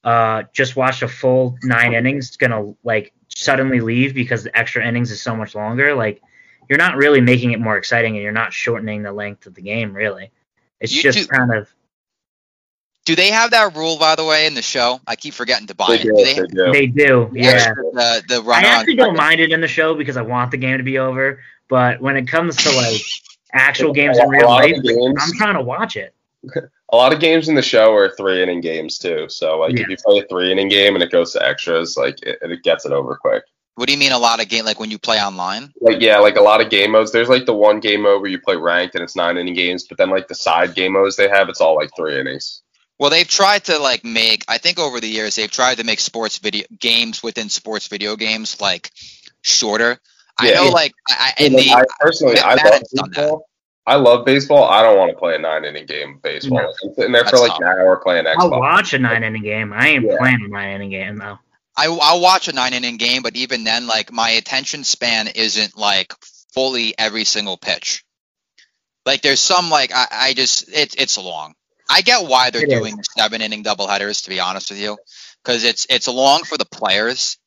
[0.04, 5.10] uh just watched a full nine innings gonna like suddenly leave because the extra innings
[5.12, 5.95] is so much longer?
[5.95, 6.21] Like
[6.69, 9.62] you're not really making it more exciting and you're not shortening the length of the
[9.62, 10.32] game really.
[10.79, 11.67] It's You just do- kind of
[13.05, 15.01] Do they have that rule, by the way, in the show?
[15.08, 16.03] I keep forgetting to buy They it.
[16.03, 16.71] do, Do they they do.
[16.71, 17.49] They do, the yeah.
[17.49, 19.08] extra- the, the I actually on.
[19.08, 21.41] don't mind it in the show because I want the game to be over.
[21.69, 23.01] But when it comes to like
[23.53, 26.13] actual games in real life, games- I'm trying to watch it.
[26.91, 29.27] A lot of games in the show are three inning games too.
[29.29, 29.84] So like Yeah.
[29.84, 32.63] if you play a three inning game and it goes to extras, like it, it
[32.63, 33.43] gets it over quick.
[33.79, 34.65] What do you mean a lot of game?
[34.65, 35.71] Like when you play online?
[35.79, 37.13] Like yeah, like a lot of game modes.
[37.13, 39.87] There's like the one game mode where you play ranked and it's nine inning games,
[39.87, 42.61] but then like the side game modes they have, it's all like three innings.
[42.99, 44.43] Well, they've tried to like make.
[44.49, 48.17] I think over the years they've tried to make sports video games within sports video
[48.17, 48.91] games like
[49.43, 49.97] shorter.
[50.37, 50.55] I Yeah.
[50.55, 53.15] know, like, I, I, in Like, the I personally, I love Madden's done that.
[53.15, 53.45] baseball.
[53.87, 54.65] I love baseball.
[54.65, 56.59] I don't want to play a nine inning game of baseball.
[56.59, 56.67] No.
[56.83, 57.59] I'm sitting there for like tough.
[57.61, 58.35] an hour playing Xbox.
[58.39, 58.59] I'll Xbox.
[58.59, 59.71] watch a nine inning game.
[59.71, 60.17] I ain't Yeah.
[60.17, 61.39] playing a nine inning game though.
[61.79, 65.77] I, I'll watch a nine inning game, but even then, like my attention span isn't
[65.77, 66.13] like
[66.53, 68.03] fully every single pitch.
[69.05, 71.53] Like there's some like I, I just it's it's long.
[71.89, 74.97] I get why they're It doing the seven inning doubleheaders to be honest with you,
[75.43, 77.37] because it's it's long for the players.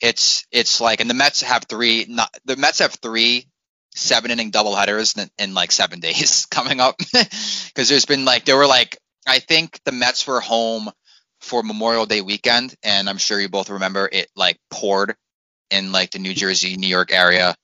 [0.00, 3.48] It's it's like and the Mets have three not the Mets have three
[3.96, 8.56] seven inning doubleheaders in, in like seven days coming up because there's been like there
[8.56, 10.88] were like I think the Mets were home
[11.46, 15.14] for Memorial Day weekend, and I'm sure you both remember it like poured
[15.70, 17.54] in like the New Jersey, New York area.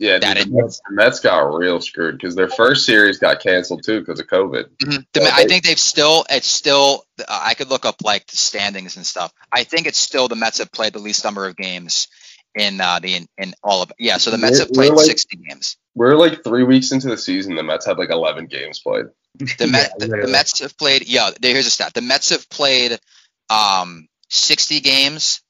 [0.00, 3.18] Yeah, That dude, is- the, Mets, the Mets got real screwed because their first series
[3.18, 4.66] got canceled too because of COVID.
[4.78, 8.26] The, Yeah, I they- think they've still, it's still, uh, I could look up like
[8.28, 9.32] the standings and stuff.
[9.50, 12.06] I think it's still the Mets have played the least number of games
[12.54, 14.18] in uh, the in, in all of yeah.
[14.18, 15.76] So the Mets have played like- 60 games.
[15.96, 17.56] We're like three weeks into the season.
[17.56, 19.06] The Mets had like 11 games played.
[19.34, 20.28] The, Met, Yeah, the, the.
[20.28, 21.08] Mets have played.
[21.08, 21.92] Yeah, here's a stat.
[21.94, 23.00] The Mets have played
[23.50, 25.42] um, 60 games,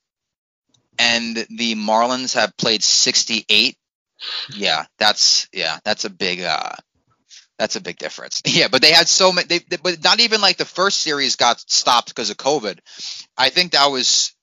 [0.99, 3.77] and the Marlins have played 68.
[4.55, 6.73] Yeah, that's yeah, that's a big uh,
[7.59, 8.43] that's a big difference.
[8.47, 9.47] Yeah, but they had so many.
[9.47, 12.79] They, they, but not even like the first series got stopped because of COVID.
[13.37, 14.35] I think that was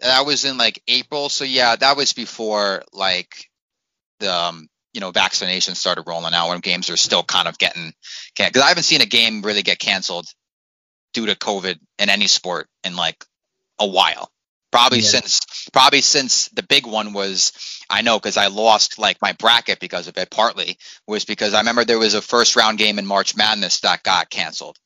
[0.00, 1.28] that was in like April.
[1.28, 3.48] So yeah, that was before like
[4.18, 7.92] the um, you know vaccinations started rolling out when games are still kind of getting
[8.36, 10.26] because I haven't seen a game really get canceled
[11.12, 13.24] due to COVID in any sport in like
[13.78, 14.30] a while.
[14.70, 15.08] Probably Yeah.
[15.08, 15.40] since
[15.72, 17.52] probably since the big one was
[17.88, 20.30] I know because I lost like my bracket because of it.
[20.30, 24.04] Partly was because I remember there was a first round game in March Madness that
[24.04, 24.78] got canceled.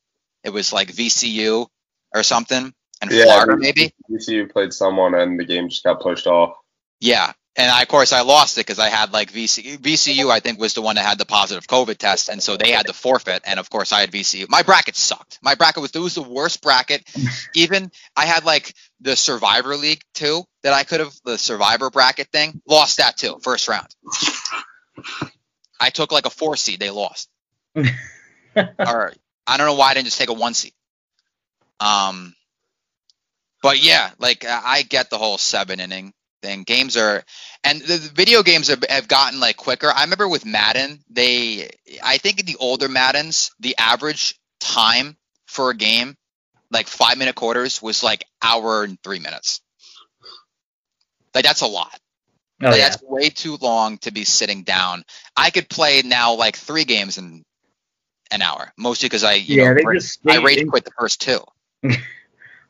[0.43, 1.67] It was like VCU
[2.13, 3.93] or something and Florida maybe.
[4.09, 6.55] VCU played someone and the game just got pushed off.
[6.99, 10.29] Yeah, and I, of course I lost it because I had like VC, VCU.
[10.29, 12.87] I think was the one that had the positive COVID test, and so they had
[12.87, 13.43] to forfeit.
[13.45, 14.49] And of course I had VCU.
[14.49, 15.39] My bracket sucked.
[15.41, 17.03] My bracket was it was the worst bracket.
[17.55, 22.27] Even I had like the Survivor League too that I could have the Survivor bracket
[22.31, 22.61] thing.
[22.67, 23.87] Lost that too first round.
[25.79, 26.79] I took like a four seed.
[26.79, 27.29] They lost.
[27.75, 27.85] All
[28.57, 29.17] right.
[29.47, 30.73] I don't know why I didn't just take a one seed.
[31.79, 32.33] Um,
[33.61, 36.13] but yeah, like I I get the whole seven inning
[36.45, 36.63] thing.
[36.63, 37.23] Games are,
[37.63, 39.91] and the, the video games have, have gotten like quicker.
[39.93, 41.69] I remember with Madden, they,
[42.03, 46.15] I think in the older Maddens, the average time for a game,
[46.71, 49.61] like five minute quarters, was like hour and three minutes.
[51.33, 51.99] Like that's a lot.
[52.63, 52.89] Oh Like, yeah.
[52.89, 55.03] That's way too long to be sitting down.
[55.35, 57.43] I could play now like three games in
[58.31, 60.91] an hour, mostly because I, you Yeah, know, they just I they- rage quit the
[60.97, 61.39] first two.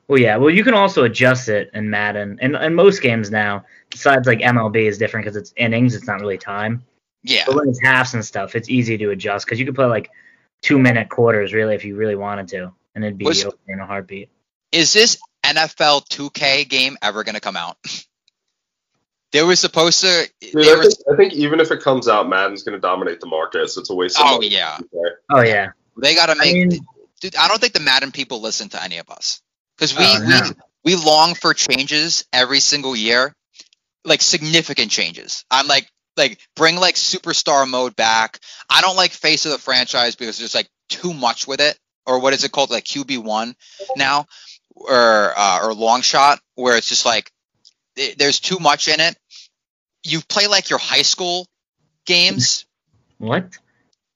[0.08, 0.38] Well, yeah.
[0.38, 4.40] Well, you can also adjust it in Madden, and and most games now, besides like
[4.40, 5.96] MLB, is different because it's innings.
[5.96, 6.84] It's not really time.
[7.24, 9.86] Yeah, But when it's halves and stuff, it's easy to adjust because you could play
[9.88, 10.12] like
[10.62, 13.80] two minute quarters really if you really wanted to, and it'd be Was- over in
[13.80, 14.30] a heartbeat.
[14.72, 17.78] is this NFL 2K game ever going to come out?
[19.32, 20.30] They were supposed to.
[20.40, 22.80] Dude, there I, was, think, I think even if it comes out, Madden's going to
[22.80, 24.48] dominate the market, so it's a waste of oh money.
[24.48, 24.78] yeah,
[25.30, 25.72] Oh yeah.
[26.02, 26.54] they got to I make.
[26.54, 26.80] mean,
[27.20, 29.42] dude, I don't think the Madden people listen to any of us
[29.78, 30.42] because we, no.
[30.84, 33.34] we we long for changes every single year,
[34.04, 35.46] like significant changes.
[35.50, 38.40] I'm like like bring like superstar mode back.
[38.70, 42.20] I don't like face of the franchise because there's like too much with it, or
[42.20, 43.56] what is it called, like QB one
[43.96, 44.28] now,
[44.76, 47.32] or uh, or long shot, where it's just like
[47.96, 49.18] th- there's too much in it.
[50.04, 51.48] You play like your high school
[52.06, 52.66] games.
[53.18, 53.58] what?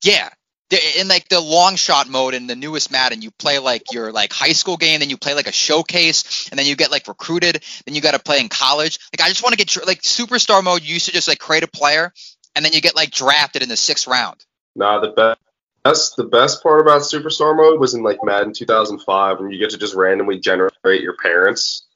[0.03, 0.29] Yeah.
[0.71, 4.31] In like the long shot mode in the newest Madden, you play like your like
[4.31, 7.63] high school game, then you play like a showcase, and then you get like recruited,
[7.85, 8.99] then you got to play in college.
[9.11, 10.83] Like I just want to get like superstar mode.
[10.83, 12.13] You used to just like create a player,
[12.55, 14.45] and then you get like drafted in the sixth round.
[14.75, 15.39] Nah, the best.
[15.83, 19.69] That's the best part about Superstar mode was in like Madden 2005 when you get
[19.71, 21.87] to just randomly generate your parents,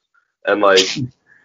[0.46, 0.88] and like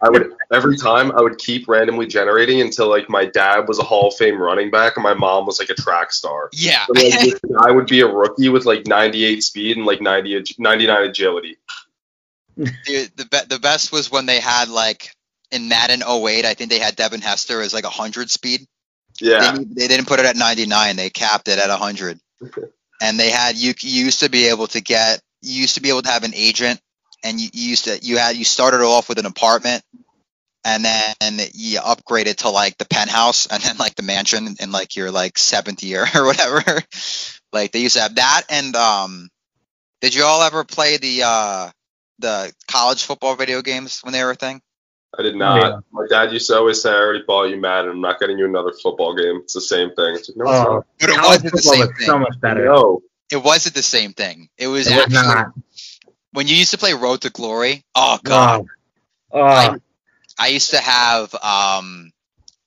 [0.02, 3.82] I would every time I would keep randomly generating until like my dad was a
[3.82, 6.50] Hall of Fame running back and my mom was like a track star.
[6.52, 6.84] Yeah.
[6.86, 11.02] So, like, guy would be a rookie with like 98 speed and like 90 99
[11.04, 11.56] agility.
[12.56, 15.10] Dude, the be- the best was when they had like
[15.50, 18.66] in Madden 08, I think they had Devin Hester as like 100 speed.
[19.20, 19.52] Yeah.
[19.52, 20.96] They, they didn't put it at 99.
[20.96, 22.20] They capped it at 100.
[23.00, 25.88] And they had you, you used to be able to get you used to be
[25.88, 26.80] able to have an agent
[27.24, 29.82] and you, you used to you had you started off with an apartment
[30.64, 31.14] and then
[31.54, 35.38] you upgraded to like the penthouse and then like the mansion in like your like
[35.38, 36.62] seventh year or whatever.
[37.52, 39.28] like they used to have that and um
[40.00, 41.70] did you all ever play the uh
[42.20, 44.60] the college football video games when they were a thing?
[45.18, 45.56] I did not.
[45.62, 45.78] yeah.
[45.92, 47.90] My dad used to always say, "I already bought you Madden.
[47.92, 49.40] I'm not getting you another football game.
[49.42, 50.86] It's the same thing." It's like, no, it's Oh, not.
[51.00, 52.06] But it wasn't the same was thing.
[52.06, 52.64] so much better.
[52.66, 53.02] No.
[53.32, 54.48] It wasn't the same thing.
[54.58, 55.46] It was It was actually not.
[56.32, 57.84] When you used to play Road to Glory.
[57.94, 58.66] Oh god.
[59.32, 59.76] Oh, oh, I,
[60.38, 62.12] I used to have um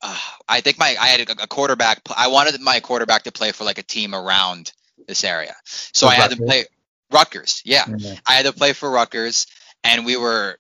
[0.01, 3.51] uh, I think my I had a, a quarterback I wanted my quarterback to play
[3.51, 4.71] for like a team around
[5.07, 5.55] this area.
[5.65, 6.65] So I had to play
[7.11, 7.61] Rutgers.
[7.65, 7.85] Yeah.
[7.97, 8.15] yeah.
[8.25, 9.47] I had to play for Rutgers
[9.83, 10.57] and we were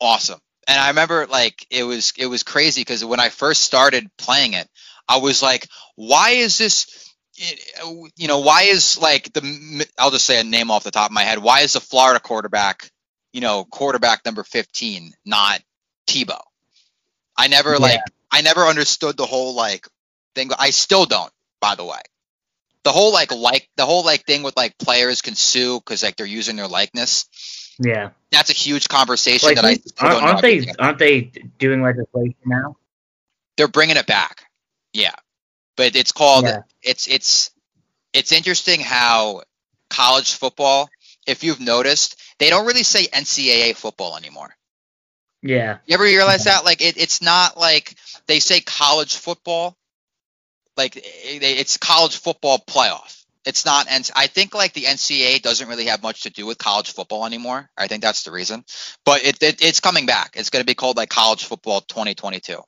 [0.00, 0.40] awesome.
[0.66, 4.52] And I remember like it was it was crazy because when I first started playing
[4.54, 4.68] it,
[5.08, 7.07] I was like, why is this
[7.38, 11.10] it- you know, why is like the I'll just say a name off the top
[11.10, 11.38] of my head.
[11.38, 12.90] Why is the Florida quarterback,
[13.32, 15.60] you know, quarterback number 15 not
[16.08, 16.40] Tebow?
[17.36, 17.76] I never Yeah.
[17.78, 19.86] like I never understood the whole like
[20.34, 20.50] thing.
[20.58, 22.00] I still don't, by the way.
[22.84, 26.16] The whole like like the whole like thing with like players can sue because like
[26.16, 27.26] they're using their likeness.
[27.78, 28.10] yeah.
[28.30, 32.76] That's a huge conversation Like, that I aren't, aren't they aren't they doing legislation now?
[33.56, 34.44] They're bringing it back,
[34.92, 35.14] yeah.
[35.78, 36.62] But it's called Yeah.
[36.82, 37.50] it's it's
[38.12, 39.42] it's interesting how
[39.88, 40.90] college football.
[41.26, 44.50] If you've noticed, they don't really say NCAA football anymore.
[45.42, 45.78] Yeah.
[45.86, 46.64] You ever realize that?
[46.64, 47.94] Like it, it's not like
[48.26, 49.76] they say college football.
[50.76, 53.24] Like it, it's college football playoff.
[53.44, 53.86] It's not.
[53.88, 57.24] And I think like the NCAA doesn't really have much to do with college football
[57.24, 57.70] anymore.
[57.76, 58.64] I think that's the reason.
[59.04, 60.32] But it, it it's coming back.
[60.34, 62.60] It's going to be called like college football 2022.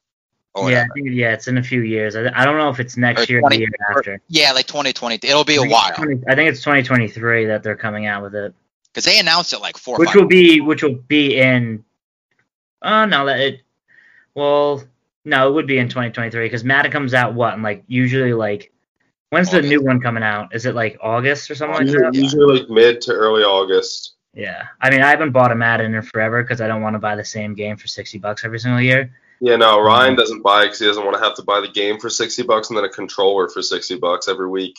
[0.54, 0.92] Or Yeah, whatever.
[0.94, 2.16] think, yeah, it's in a few years.
[2.16, 4.20] I, I don't know if it's next Or year or the year after.
[4.28, 5.20] Yeah, like 2020.
[5.22, 8.34] It'll be a think while 20 I think it's 2023 that they're coming out with
[8.34, 8.52] it,
[8.92, 9.96] because they announced it like four.
[9.98, 11.84] which will be which will be in.
[12.82, 13.60] Oh no, that it.
[14.34, 14.82] Well,
[15.24, 17.54] no, it would be in 2023 because Madden comes out what?
[17.54, 18.72] And like usually like,
[19.30, 20.54] when's the new one coming out?
[20.54, 22.14] Is it like August or something like Usually, that?
[22.14, 24.14] usually like mid to early August.
[24.34, 26.98] Yeah, I mean I haven't bought a Madden in forever because I don't want to
[27.00, 29.12] buy the same game for 60 bucks every single year.
[29.40, 29.86] Yeah, no, Mm-hmm.
[29.86, 32.42] Ryan doesn't buy because he doesn't want to have to buy the game for sixty
[32.42, 34.78] bucks and then a controller for sixty bucks every week.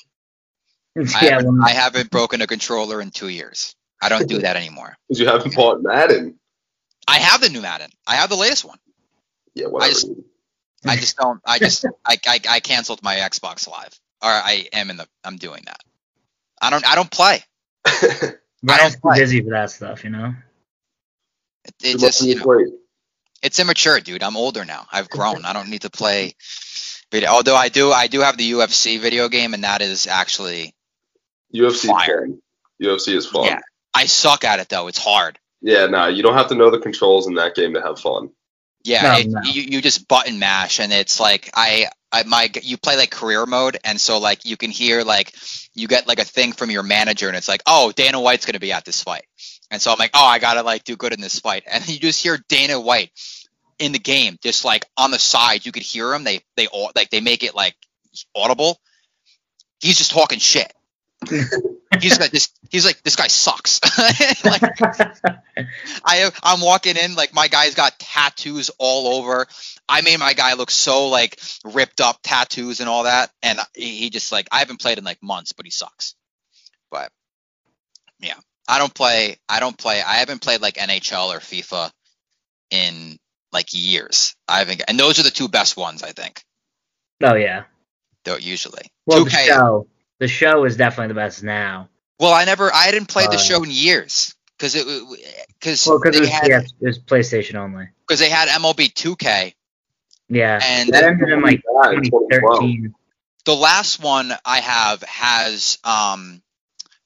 [0.97, 3.75] I, yeah, haven't, I haven't broken a controller in two years.
[4.01, 4.95] I don't do that anymore.
[5.07, 6.39] Because you haven't bought Madden.
[7.07, 7.91] I have the new Madden.
[8.07, 8.77] I have the latest one.
[9.55, 9.91] Yeah, whatever.
[9.91, 10.07] just-
[10.83, 11.39] I just don't.
[11.45, 13.93] I just I, I I canceled my Xbox Live,
[14.23, 15.07] or I am in the.
[15.23, 15.79] I'm doing that.
[16.59, 16.87] I don't.
[16.89, 17.43] I don't play.
[18.63, 19.19] Ryan's too play.
[19.19, 20.33] busy for that stuff, you know.
[21.65, 22.67] It, it just you know, great.
[23.41, 24.23] It's immature, dude.
[24.23, 24.87] I'm older now.
[24.91, 25.45] I've grown.
[25.45, 26.35] I don't need to play
[27.11, 27.29] video.
[27.29, 27.91] Although I do.
[27.91, 30.73] I do have the UFC video game, and that is actually.
[31.53, 32.27] UFC Fire.
[32.27, 32.41] fun.
[32.81, 33.45] UFC is fun.
[33.45, 33.59] Yeah.
[33.93, 34.87] I suck at it though.
[34.87, 35.37] It's hard.
[35.61, 38.31] Yeah, no, you don't have to know the controls in that game to have fun.
[38.83, 39.41] Yeah, No, it, no.
[39.43, 43.45] You, you just button mash, and it's like I, I my you play like career
[43.45, 45.35] mode, and so like you can hear like
[45.75, 48.59] you get like a thing from your manager, and it's like, oh, Dana White's gonna
[48.59, 49.25] be at this fight,
[49.71, 51.97] and so I'm like, oh, I gotta like do good in this fight, and you
[51.99, 53.11] just hear Dana White
[53.79, 56.23] in the game, just like on the side, you could hear him.
[56.23, 57.75] They they au- like they make it like
[58.35, 58.79] audible.
[59.79, 60.71] He's just talking shit.
[61.99, 62.49] he's like this.
[62.69, 63.79] He's like this guy sucks.
[64.45, 64.61] like
[66.05, 69.47] I I'm walking in like my guy's got tattoos all over.
[69.87, 74.09] I made my guy look so like ripped up tattoos and all that, and he
[74.09, 76.15] just like I haven't played in like months, but he sucks.
[76.91, 77.11] But
[78.19, 78.35] yeah,
[78.71, 79.37] I don't play.
[79.49, 80.01] I don't play.
[80.01, 81.91] I haven't played like NHL or FIFA
[82.71, 83.17] in
[83.51, 84.35] like years.
[84.47, 86.43] I haven't, and those are the two best ones I think.
[87.23, 87.65] oh yeah.
[88.25, 89.45] Though usually, Well, the 2K.
[89.47, 89.87] show,
[90.19, 91.89] the show is definitely the best now.
[92.19, 92.71] Well, I never.
[92.73, 94.85] I didn't play the Uh, show in years because it
[95.59, 97.89] because Well, because it they was, had yeah, it was PlayStation only.
[98.07, 99.53] because they had MLB 2K
[100.29, 102.61] Yeah, and that ended in like Yeah, in 2012.
[102.61, 102.95] 2013.
[103.45, 106.41] the last one I have has um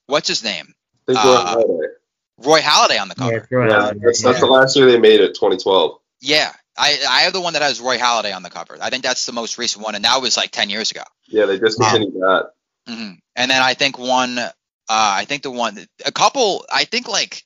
[0.07, 0.74] what's his name?
[1.07, 1.93] I think Uh, we're on Friday.
[2.37, 3.39] Roy Halladay on the cover.
[3.47, 4.39] throw it Yeah, that's, that's yeah.
[4.39, 5.99] the last year they made it, 2012.
[6.21, 6.51] Yeah.
[6.77, 8.77] I, I have the one that has Roy Halladay on the cover.
[8.81, 11.03] I think that's the most recent one, and that was like ten years ago.
[11.27, 12.49] Yeah, they discontinued that.
[12.85, 14.51] hmm And then I think one, uh,
[14.89, 17.43] I think the one, a couple, I think like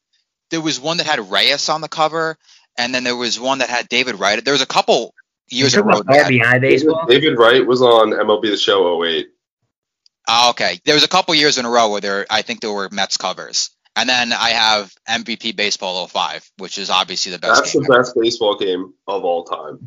[0.49, 2.38] there was one that had Reyes on the cover,
[2.76, 4.43] and then there was one that had David Wright.
[4.43, 5.14] There was a couple
[5.47, 5.84] years ago.
[5.84, 5.93] You a row.
[6.01, 7.05] talking about that had- RBI baseball.
[7.07, 9.30] David Wright was on MLB The Show 08.
[10.32, 10.80] Oh, okay.
[10.86, 13.18] There was a couple years in a row where there, I think there were Mets
[13.18, 17.84] covers, and then I have MVP Baseball 05, which is obviously the best That's game.
[17.84, 19.80] the best baseball game of all time.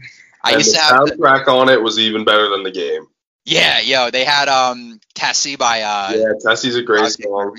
[0.43, 2.73] I and used the to have, the, soundtrack on it was even better than the
[2.73, 3.07] game.
[3.45, 7.57] yeah, yo, they had um Tessie by uh, yeah, Tessie's a great Ozzy song.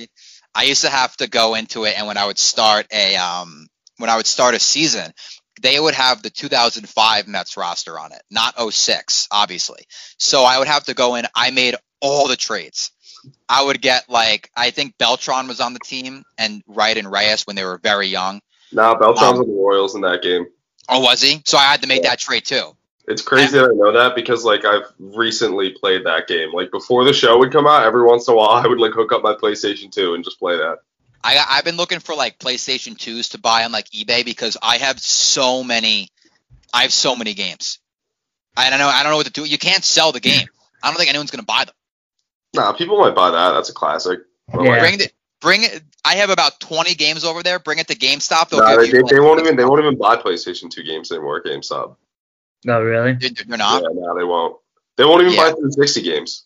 [0.53, 3.67] I used to have to go into it, and when I would start a um,
[3.97, 5.11] when I would start a season,
[5.61, 9.85] they would have the 2005 Mets roster on it, not 06, obviously.
[10.17, 11.25] So I would have to go in.
[11.33, 12.91] I made all the trades.
[13.47, 17.47] I would get like I think Beltran was on the team, and Wright and Reyes
[17.47, 18.41] when they were very young.
[18.71, 20.45] Nah, Beltran's Um, on the Royals in that game.
[20.89, 21.41] Oh, was he?
[21.45, 22.09] So I had to make Yeah.
[22.09, 22.75] that trade too.
[23.07, 26.51] It's crazy that I know that because like I've recently played that game.
[26.53, 28.93] Like before the show would come out, every once in a while I would like
[28.93, 30.79] hook up my PlayStation 2 and just play that.
[31.23, 34.77] I I've been looking for like PlayStation 2s to buy on like eBay because I
[34.77, 36.09] have so many
[36.73, 37.79] I have so many games.
[38.57, 39.45] I don't know I don't know what to do.
[39.45, 40.47] You can't sell the game.
[40.81, 41.75] I don't think anyone's gonna buy them.
[42.53, 43.51] Nah, people might buy that.
[43.53, 44.19] That's a classic.
[44.51, 44.69] But, Yeah.
[44.71, 47.59] like, Bring it bring it I have about 20 games over there.
[47.59, 48.49] Bring it to GameStop.
[48.49, 50.69] They'll nah, give they, you, they, they like, won't even they won't even buy PlayStation
[50.69, 51.95] 2 games anymore at GameStop.
[52.67, 53.13] Oh, really?
[53.13, 54.57] They're, they're not Yeah, nah, they won't.
[54.95, 55.43] They won't even Yeah.
[55.43, 56.43] buy 360 games.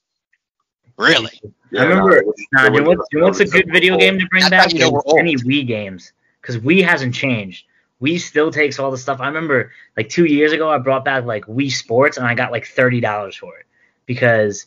[0.98, 1.30] really.
[1.72, 3.46] Yeah, I remember- nah, Nah, they you know wouldn't what, do you know what's a
[3.46, 4.74] good video game to bring That's back?
[4.74, 5.20] you know Is we're old.
[5.20, 6.14] Any Wii games.
[6.42, 7.66] Because Wii hasn't changed.
[8.02, 9.20] Wii still takes all the stuff.
[9.20, 12.52] I remember like two years ago, I brought back like Wii Sports and I got
[12.52, 13.66] like $30 for it
[14.06, 14.66] because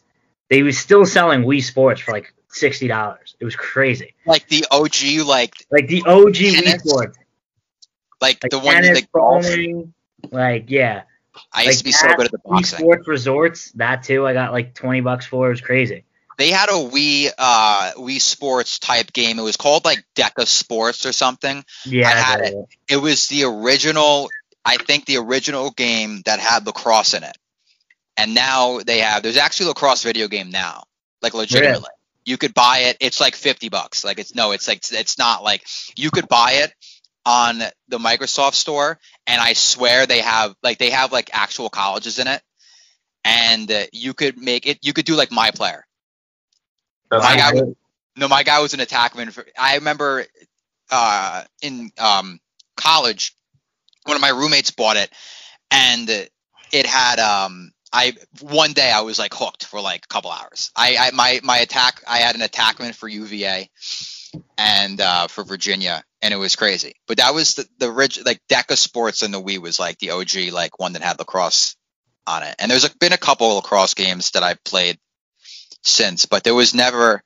[0.50, 3.16] they were still selling Wii Sports for like $60.
[3.38, 4.14] It was crazy.
[4.26, 7.18] Like the OG like Like the OG Wii Sports.
[8.20, 9.42] like, Like the one tennis, like golf.
[9.44, 9.94] bowling,
[10.30, 11.02] like yeah.
[11.52, 12.78] I used to be so good at the Wii boxing.
[12.80, 14.26] Sports Resorts, that too.
[14.26, 15.46] I got like 20 bucks for.
[15.46, 16.04] It was crazy.
[16.36, 19.38] they had a Wii uh Wii Sports type game.
[19.38, 21.64] It was called like Deca Sports or something.
[21.86, 22.54] Yeah, I had it.
[22.88, 24.28] It was the original
[24.64, 27.36] I think the original game that had lacrosse in it.
[28.16, 30.84] And now they have there's actually a lacrosse video game now.
[31.22, 31.88] Like legitimately.
[32.24, 32.98] You could buy it.
[33.00, 34.04] It's like 50 bucks.
[34.04, 35.64] Like it's no, it's like it's not like
[35.96, 36.72] you could buy it
[37.24, 37.58] on
[37.88, 42.26] the Microsoft store and I swear they have like they have like actual colleges in
[42.26, 42.42] it.
[43.24, 45.86] And uh, you could make it you could do like my player.
[47.10, 47.74] That's My guy was,
[48.16, 49.32] no, my guy was an attackman.
[49.32, 50.24] For, I remember
[50.90, 52.40] uh, in um,
[52.76, 53.34] college,
[54.04, 55.10] one of my roommates bought it,
[55.70, 56.08] and
[56.72, 60.70] it had um, I one day I was like hooked for like a couple hours.
[60.76, 63.68] I, I my my attack I had an attackman for UVA
[64.56, 66.94] and uh, for Virginia, and it was crazy.
[67.08, 70.10] But that was the the rich like Deca Sports and the Wii was like the
[70.10, 71.76] OG like one that had lacrosse
[72.26, 72.54] on it.
[72.58, 74.98] And there's been a couple of lacrosse games that I've played
[75.82, 77.22] since, but there was never.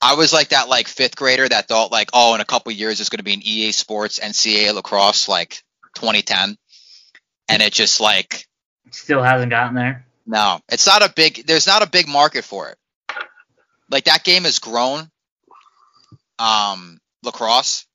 [0.00, 2.98] I was like that like fifth grader that thought like, oh, in a couple years
[2.98, 5.62] there's going to be an EA Sports NCAA lacrosse like
[5.96, 6.56] 2010,
[7.48, 8.46] and it just like
[8.90, 10.06] Still hasn't gotten there.
[10.26, 11.46] no, it's not a big.
[11.46, 12.78] There's not a big market for it.
[13.90, 15.10] Like that game has grown,
[16.38, 17.86] um, lacrosse,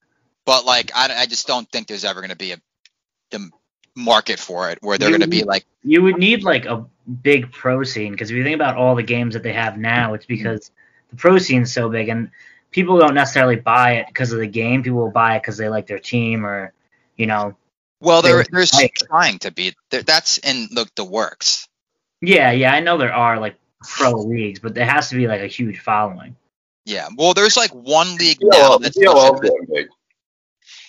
[0.45, 2.57] but like I, I just don't think there's ever going to be a
[3.31, 3.49] the
[3.95, 6.85] market for it where they're going to be like You would need like a
[7.21, 10.13] big pro scene because if you think about all the games that they have now,
[10.13, 10.71] it's because
[11.09, 12.31] the pro scene's so big and
[12.71, 14.83] people don't necessarily buy it because of the game.
[14.83, 16.73] People will buy it because they like their team or,
[17.17, 17.55] you know,
[18.01, 21.67] well they're They're there's like- trying to be there- that's in the the works.
[22.21, 22.73] yeah, yeah.
[22.73, 25.79] I know there are like pro leagues, but there has to be like a huge
[25.79, 26.35] following.
[26.85, 29.87] Yeah, well there's like one league now that's PLL's getting big.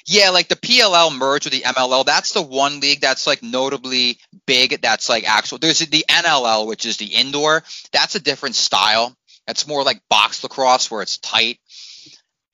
[0.06, 2.04] Yeah, like the PLL merged with the MLL.
[2.04, 4.80] That's the one league that's like notably big.
[4.80, 5.58] That's like actual.
[5.58, 7.62] There's the NLL, which is the indoor.
[7.92, 9.14] That's a different style.
[9.46, 11.58] That's more like box lacrosse, where it's tight,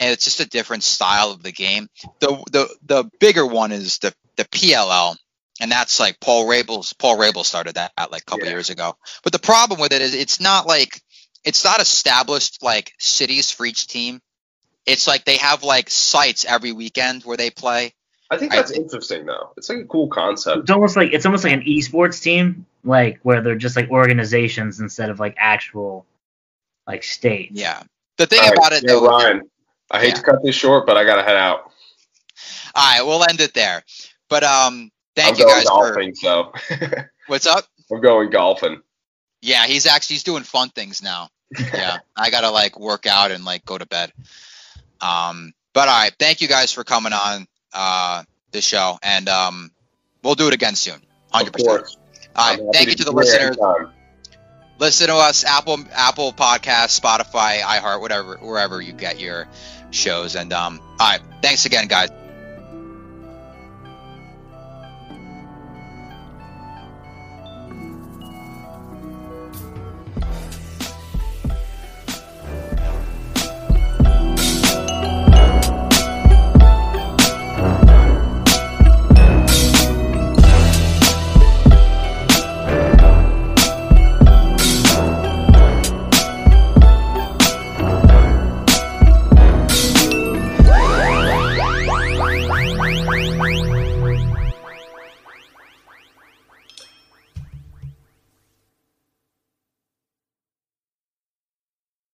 [0.00, 1.88] and it's just a different style of the game.
[2.20, 5.16] The the the bigger one is the the PLL,
[5.60, 6.92] and that's like Paul Rabil's.
[6.92, 8.52] Paul Rabil started that like a couple Yeah.
[8.52, 8.96] years ago.
[9.22, 11.00] But the problem with it is it's not like
[11.44, 14.20] it's not established like cities for each team.
[14.84, 17.92] It's like they have like sites every weekend where they play.
[18.30, 19.50] I think I that's think- interesting though.
[19.56, 20.58] It's like a cool concept.
[20.62, 24.80] It's almost like it's almost like an esports team, like where they're just like organizations
[24.80, 26.04] instead of like actual
[26.86, 27.52] like states.
[27.54, 27.82] Yeah.
[28.16, 29.50] The thing All right, about it yeah, though, Ryan.
[29.90, 30.14] I hate Yeah.
[30.14, 31.70] to cut this short, but I gotta head out.
[32.74, 33.82] all right, we'll end it there.
[34.28, 36.52] But um, thank I'm you guys for golfing, so
[37.28, 37.64] what's up.
[37.92, 38.82] I'm going golfing.
[39.42, 41.28] Yeah, he's actually he's doing fun things now.
[41.72, 44.12] Yeah, I gotta like work out and like go to bed.
[45.00, 49.70] Um, but all right, thank you guys for coming on uh the show, and um,
[50.22, 51.00] we'll do it again soon.
[51.32, 51.96] Hundred percent.
[52.34, 53.56] All right, thank you to the listeners.
[53.58, 53.92] anytime.
[54.78, 59.48] listen to us apple apple podcast spotify iheart whatever wherever you get your
[59.96, 60.36] shows.
[60.36, 61.20] And um all right.
[61.42, 62.10] Thanks again guys